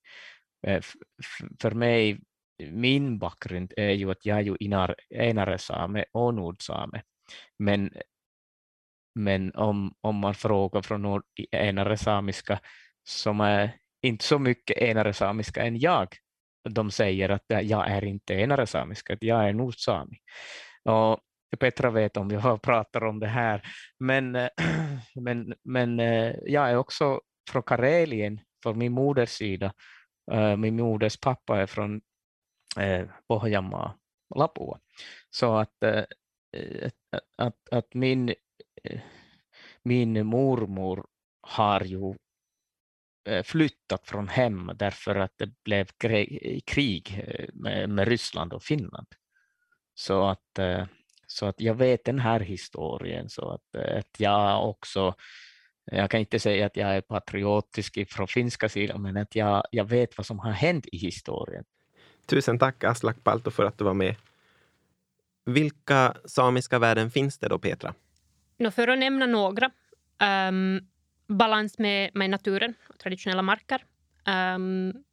Eh, 0.67 0.81
för 1.61 1.71
mig, 1.71 2.19
min 2.71 3.19
bakgrund 3.19 3.73
är 3.77 3.91
ju 3.91 4.11
att 4.11 4.25
jag 4.25 4.37
är 4.37 4.41
ju 4.41 4.55
inar, 4.59 4.95
enare 5.09 5.57
same 5.57 6.05
och 6.11 6.33
nordsame. 6.33 7.03
Men, 7.59 7.93
men 9.15 9.55
om, 9.55 9.95
om 10.01 10.15
man 10.15 10.35
frågar 10.35 10.81
från 10.81 11.05
e-, 11.05 11.21
enare 11.51 11.97
samiska 11.97 12.59
som 13.03 13.41
är 13.41 13.71
inte 14.01 14.25
så 14.25 14.39
mycket 14.39 14.77
enare 14.77 15.13
samiska 15.13 15.63
än 15.63 15.79
jag, 15.79 16.07
de 16.69 16.91
säger 16.91 17.29
att 17.29 17.43
jag 17.47 17.91
är 17.91 18.03
inte 18.03 18.33
enare 18.33 18.67
samiska, 18.67 19.13
att 19.13 19.23
jag 19.23 19.49
är 19.49 19.53
nordsami. 19.53 20.17
Och 20.83 21.19
Petra 21.59 21.89
vet 21.89 22.17
om 22.17 22.31
jag 22.31 22.61
pratar 22.61 23.03
om 23.03 23.19
det 23.19 23.27
här. 23.27 23.61
Men, 23.99 24.31
men, 25.15 25.53
men 25.63 25.99
eh, 25.99 26.35
jag 26.45 26.69
är 26.69 26.75
också 26.75 27.21
från 27.51 27.63
Karelien, 27.63 28.39
från 28.63 28.77
min 28.77 28.91
moders 28.91 29.29
sida. 29.29 29.73
Eh, 30.31 30.57
min 30.57 30.75
moders 30.75 31.17
pappa 31.17 31.61
är 31.61 31.65
från 31.65 32.01
eh, 32.79 33.05
Pohjanmaa, 33.27 33.95
Lapua. 34.35 34.79
Så 35.29 35.57
att, 35.57 35.83
att, 37.37 37.69
att 37.71 37.93
min, 37.93 38.33
min 39.83 40.25
mormor 40.25 41.05
har 41.41 41.81
ju 41.81 42.15
eh, 43.29 43.43
flyttat 43.43 44.07
från 44.07 44.27
hem 44.27 44.71
därför 44.75 45.15
att 45.15 45.33
det 45.37 45.63
blev 45.63 45.87
krig 46.65 47.23
eh, 47.27 47.45
med, 47.53 47.89
med 47.89 48.07
Ryssland 48.07 48.53
och 48.53 48.63
Finland. 48.63 49.07
Så 49.93 50.27
att 50.27 50.59
eh, 50.59 50.85
så 51.27 51.45
att 51.45 51.61
jag 51.61 51.73
vet 51.73 52.05
den 52.05 52.19
här 52.19 52.39
historien 52.39 53.29
så 53.29 53.49
att, 53.49 53.75
att 53.75 54.19
jag 54.19 54.69
också 54.69 55.15
jag 55.91 56.11
kan 56.11 56.19
inte 56.19 56.39
säga 56.39 56.65
att 56.65 56.77
jag 56.77 56.95
är 56.95 57.01
patriotisk 57.01 58.11
från 58.11 58.27
finska 58.27 58.69
sidan, 58.69 59.01
men 59.01 59.17
att 59.17 59.35
jag, 59.35 59.63
jag 59.71 59.85
vet 59.85 60.17
vad 60.17 60.25
som 60.25 60.39
har 60.39 60.51
hänt 60.51 60.85
i 60.91 60.97
historien. 60.97 61.63
Tusen 62.25 62.59
tack 62.59 62.83
Aslak 62.83 63.23
Palto 63.23 63.51
för 63.51 63.65
att 63.65 63.77
du 63.77 63.83
var 63.83 63.93
med. 63.93 64.15
Vilka 65.45 66.17
samiska 66.25 66.79
värden 66.79 67.11
finns 67.11 67.37
det 67.37 67.47
då, 67.47 67.59
Petra? 67.59 67.93
No, 68.57 68.71
för 68.71 68.87
att 68.87 68.99
nämna 68.99 69.25
några. 69.25 69.71
Um, 70.49 70.87
balans 71.27 71.79
med, 71.79 72.11
med 72.13 72.29
naturen 72.29 72.73
och 72.87 72.99
traditionella 72.99 73.41
marker. 73.41 73.85
Um, 74.55 75.03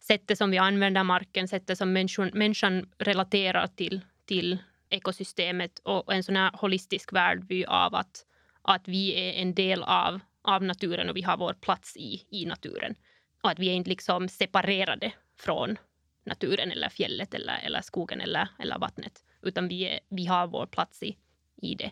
sättet 0.00 0.38
som 0.38 0.50
vi 0.50 0.58
använder 0.58 1.04
marken, 1.04 1.48
sättet 1.48 1.78
som 1.78 1.92
människan, 1.92 2.30
människan 2.34 2.92
relaterar 2.98 3.66
till, 3.66 4.00
till 4.24 4.58
ekosystemet 4.90 5.78
och 5.78 6.14
en 6.14 6.24
sån 6.24 6.36
här 6.36 6.50
holistisk 6.54 7.12
världvy 7.12 7.64
av 7.64 7.94
att, 7.94 8.26
att 8.62 8.88
vi 8.88 9.14
är 9.14 9.32
en 9.32 9.54
del 9.54 9.82
av, 9.82 10.20
av 10.42 10.62
naturen 10.62 11.08
och 11.10 11.16
vi 11.16 11.22
har 11.22 11.36
vår 11.36 11.54
plats 11.54 11.96
i, 11.96 12.26
i 12.30 12.46
naturen. 12.46 12.94
Och 13.42 13.50
att 13.50 13.58
vi 13.58 13.68
är 13.68 13.74
inte 13.74 13.90
liksom 13.90 14.28
separerade 14.28 15.12
från 15.36 15.76
naturen 16.24 16.72
eller 16.72 16.88
fjället 16.88 17.34
eller, 17.34 17.58
eller 17.64 17.80
skogen 17.80 18.20
eller, 18.20 18.48
eller 18.58 18.78
vattnet. 18.78 19.24
utan 19.42 19.68
vi, 19.68 19.88
är, 19.88 20.00
vi 20.08 20.26
har 20.26 20.46
vår 20.46 20.66
plats 20.66 21.02
i, 21.02 21.16
i 21.62 21.74
det. 21.74 21.90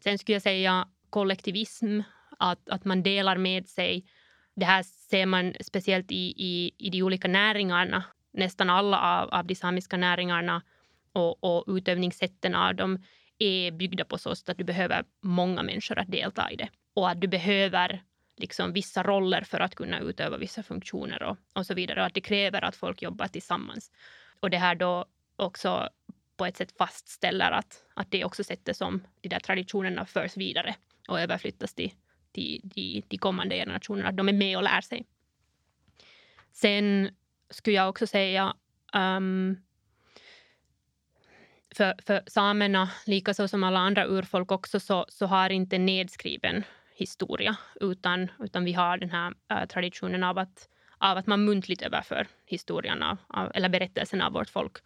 Sen 0.00 0.18
skulle 0.18 0.34
jag 0.34 0.42
säga 0.42 0.88
kollektivism, 1.10 2.00
att, 2.38 2.68
att 2.68 2.84
man 2.84 3.02
delar 3.02 3.36
med 3.36 3.68
sig. 3.68 4.04
Det 4.56 4.64
här 4.64 4.82
ser 4.82 5.26
man 5.26 5.54
speciellt 5.60 6.12
i, 6.12 6.34
i, 6.36 6.74
i 6.78 6.90
de 6.90 7.02
olika 7.02 7.28
näringarna. 7.28 8.04
Nästan 8.32 8.70
alla 8.70 9.00
av, 9.00 9.28
av 9.28 9.46
de 9.46 9.54
samiska 9.54 9.96
näringarna 9.96 10.62
och, 11.12 11.44
och 11.44 11.64
utövningssätten 11.76 12.54
av 12.54 12.74
dem 12.74 13.04
är 13.38 13.70
byggda 13.70 14.04
på 14.04 14.18
så 14.18 14.34
sätt 14.34 14.48
att 14.48 14.58
du 14.58 14.64
behöver 14.64 15.04
många 15.20 15.62
människor 15.62 15.98
att 15.98 16.10
delta 16.10 16.50
i 16.50 16.56
det. 16.56 16.68
Och 16.94 17.10
att 17.10 17.20
du 17.20 17.28
behöver 17.28 18.02
liksom 18.36 18.72
vissa 18.72 19.02
roller 19.02 19.42
för 19.42 19.60
att 19.60 19.74
kunna 19.74 20.00
utöva 20.00 20.36
vissa 20.36 20.62
funktioner 20.62 21.22
och, 21.22 21.36
och 21.54 21.66
så 21.66 21.74
vidare. 21.74 22.00
Och 22.00 22.06
att 22.06 22.14
det 22.14 22.20
kräver 22.20 22.64
att 22.64 22.76
folk 22.76 23.02
jobbar 23.02 23.26
tillsammans. 23.26 23.90
Och 24.40 24.50
det 24.50 24.58
här 24.58 24.74
då 24.74 25.04
också 25.36 25.88
på 26.38 26.46
ett 26.46 26.56
sätt 26.56 26.78
fastställer 26.78 27.50
att, 27.50 27.84
att 27.94 28.10
det 28.10 28.20
är 28.20 28.24
också 28.24 28.44
sättet 28.44 28.76
som 28.76 29.02
de 29.20 29.28
där 29.28 29.40
traditionerna 29.40 30.06
förs 30.06 30.36
vidare 30.36 30.74
och 31.08 31.20
överflyttas 31.20 31.74
till, 31.74 31.92
till, 32.32 32.70
till, 32.70 33.02
till 33.02 33.20
kommande 33.20 33.56
generationer, 33.56 34.04
att 34.04 34.16
de 34.16 34.28
är 34.28 34.32
med 34.32 34.56
och 34.56 34.62
lär 34.62 34.80
sig. 34.80 35.06
Sen 36.52 37.10
skulle 37.50 37.76
jag 37.76 37.88
också 37.88 38.06
säga 38.06 38.54
um, 38.94 39.56
för, 41.74 41.94
för 42.06 42.22
samerna, 42.26 42.90
likaså 43.06 43.48
som 43.48 43.64
alla 43.64 43.78
andra 43.78 44.06
urfolk 44.06 44.52
också, 44.52 44.80
så, 44.80 45.06
så 45.08 45.26
har 45.26 45.50
inte 45.50 45.78
nedskriven 45.78 46.64
historia, 46.94 47.56
utan, 47.80 48.30
utan 48.38 48.64
vi 48.64 48.72
har 48.72 48.98
den 48.98 49.10
här 49.10 49.34
äh, 49.50 49.66
traditionen 49.66 50.24
av 50.24 50.38
att, 50.38 50.68
av 50.98 51.18
att 51.18 51.26
man 51.26 51.44
muntligt 51.44 51.82
överför 51.82 52.26
historien 52.46 53.02
av, 53.02 53.16
av, 53.26 53.52
eller 53.54 53.68
berättelsen 53.68 54.22
av 54.22 54.32
vårt 54.32 54.48
folk 54.48 54.76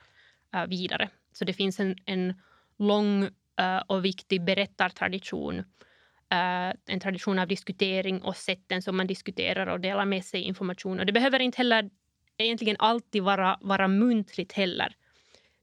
äh, 0.55 0.67
vidare. 0.67 1.09
Så 1.33 1.45
det 1.45 1.53
finns 1.53 1.81
en, 1.81 1.97
en 2.05 2.35
lång 2.79 3.23
uh, 3.25 3.83
och 3.87 4.05
viktig 4.05 4.45
berättartradition 4.45 5.65
eh, 6.33 6.75
en 6.87 7.01
tradition 7.01 7.39
av 7.39 7.49
diskutering 7.49 8.23
och 8.23 8.37
sätten 8.37 8.83
som 8.83 8.97
man 8.97 9.07
diskuterar 9.07 9.67
och 9.67 9.81
delar 9.81 10.05
med 10.05 10.25
sig 10.25 10.43
information. 10.43 11.01
Och 11.01 11.07
det 11.07 11.13
behöver 11.13 11.41
inte 11.41 11.59
heller 11.59 11.91
egentligen 12.39 12.77
alltid 12.79 13.23
vara, 13.23 13.59
vara 13.61 13.89
muntligt 13.89 14.53
heller. 14.53 14.97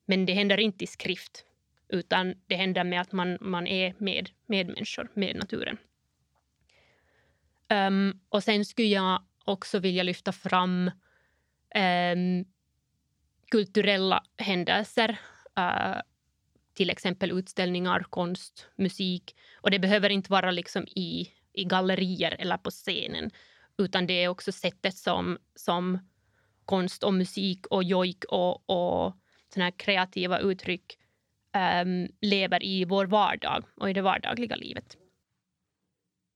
Men 0.06 0.26
det 0.26 0.34
händer 0.34 0.60
inte 0.60 0.84
i 0.84 0.88
skrift, 0.88 1.46
utan 1.90 2.36
det 2.48 2.56
händer 2.56 2.84
med 2.84 3.02
att 3.02 3.12
man, 3.12 3.38
man 3.42 3.68
är 3.68 3.94
med, 3.98 4.30
med 4.46 4.68
människor, 4.68 5.10
med 5.14 5.36
naturen. 5.36 5.78
Um, 7.70 8.20
och 8.30 8.44
sen 8.44 8.66
skulle 8.66 8.88
jag 8.88 9.24
också 9.46 9.80
vilja 9.80 10.04
lyfta 10.04 10.32
fram 10.32 10.92
um, 11.76 12.46
kulturella 13.52 14.24
händelser. 14.38 15.18
Uh, 15.60 16.02
till 16.74 16.90
exempel 16.90 17.32
utställningar, 17.32 18.06
konst, 18.10 18.68
musik. 18.76 19.36
Och 19.62 19.72
det 19.72 19.80
behöver 19.80 20.10
inte 20.10 20.32
vara 20.32 20.52
liksom 20.52 20.88
i, 20.88 21.30
i 21.54 21.64
gallerier 21.64 22.36
eller 22.40 22.58
på 22.58 22.70
scenen, 22.70 23.32
utan 23.78 24.08
det 24.08 24.24
är 24.24 24.28
också 24.28 24.52
sättet 24.52 24.96
som, 24.96 25.38
som 25.56 26.00
konst 26.66 27.04
och 27.04 27.14
musik 27.14 27.68
och 27.68 27.84
jojk 27.84 28.26
och, 28.26 28.70
och 28.70 29.16
såna 29.54 29.66
här 29.66 29.72
kreativa 29.72 30.40
uttryck 30.40 30.98
um, 31.84 32.08
lever 32.22 32.64
i 32.64 32.86
vår 32.86 33.06
vardag 33.06 33.64
och 33.76 33.90
i 33.90 33.94
det 33.94 34.02
vardagliga 34.02 34.56
livet. 34.56 34.98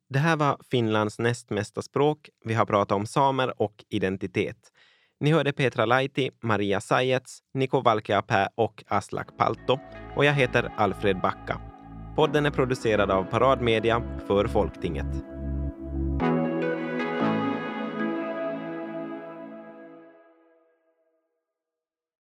Det 0.10 0.20
här 0.20 0.36
var 0.36 0.58
Finlands 0.72 1.20
näst 1.20 1.50
mesta 1.50 1.82
språk. 1.82 2.30
Vi 2.46 2.54
har 2.54 2.66
pratat 2.66 2.96
om 2.96 3.06
samer 3.06 3.62
och 3.62 3.86
identitet. 3.90 4.72
Ni 5.24 5.32
hörde 5.32 5.54
Petra 5.54 5.86
Laiti, 5.86 6.32
Maria 6.42 6.82
Sajets, 6.82 7.40
Niko 7.54 7.82
Valkeapää 7.82 8.50
och 8.56 8.84
Aslak 8.88 9.38
Palto. 9.38 9.80
Och 10.16 10.26
jag 10.26 10.34
heter 10.34 10.72
Alfred 10.78 11.22
Backa. 11.22 11.62
Podden 12.16 12.46
är 12.46 12.52
producerad 12.52 13.12
av 13.12 13.24
Paradmedia 13.24 14.04
för 14.28 14.48
Folktinget. 14.48 15.33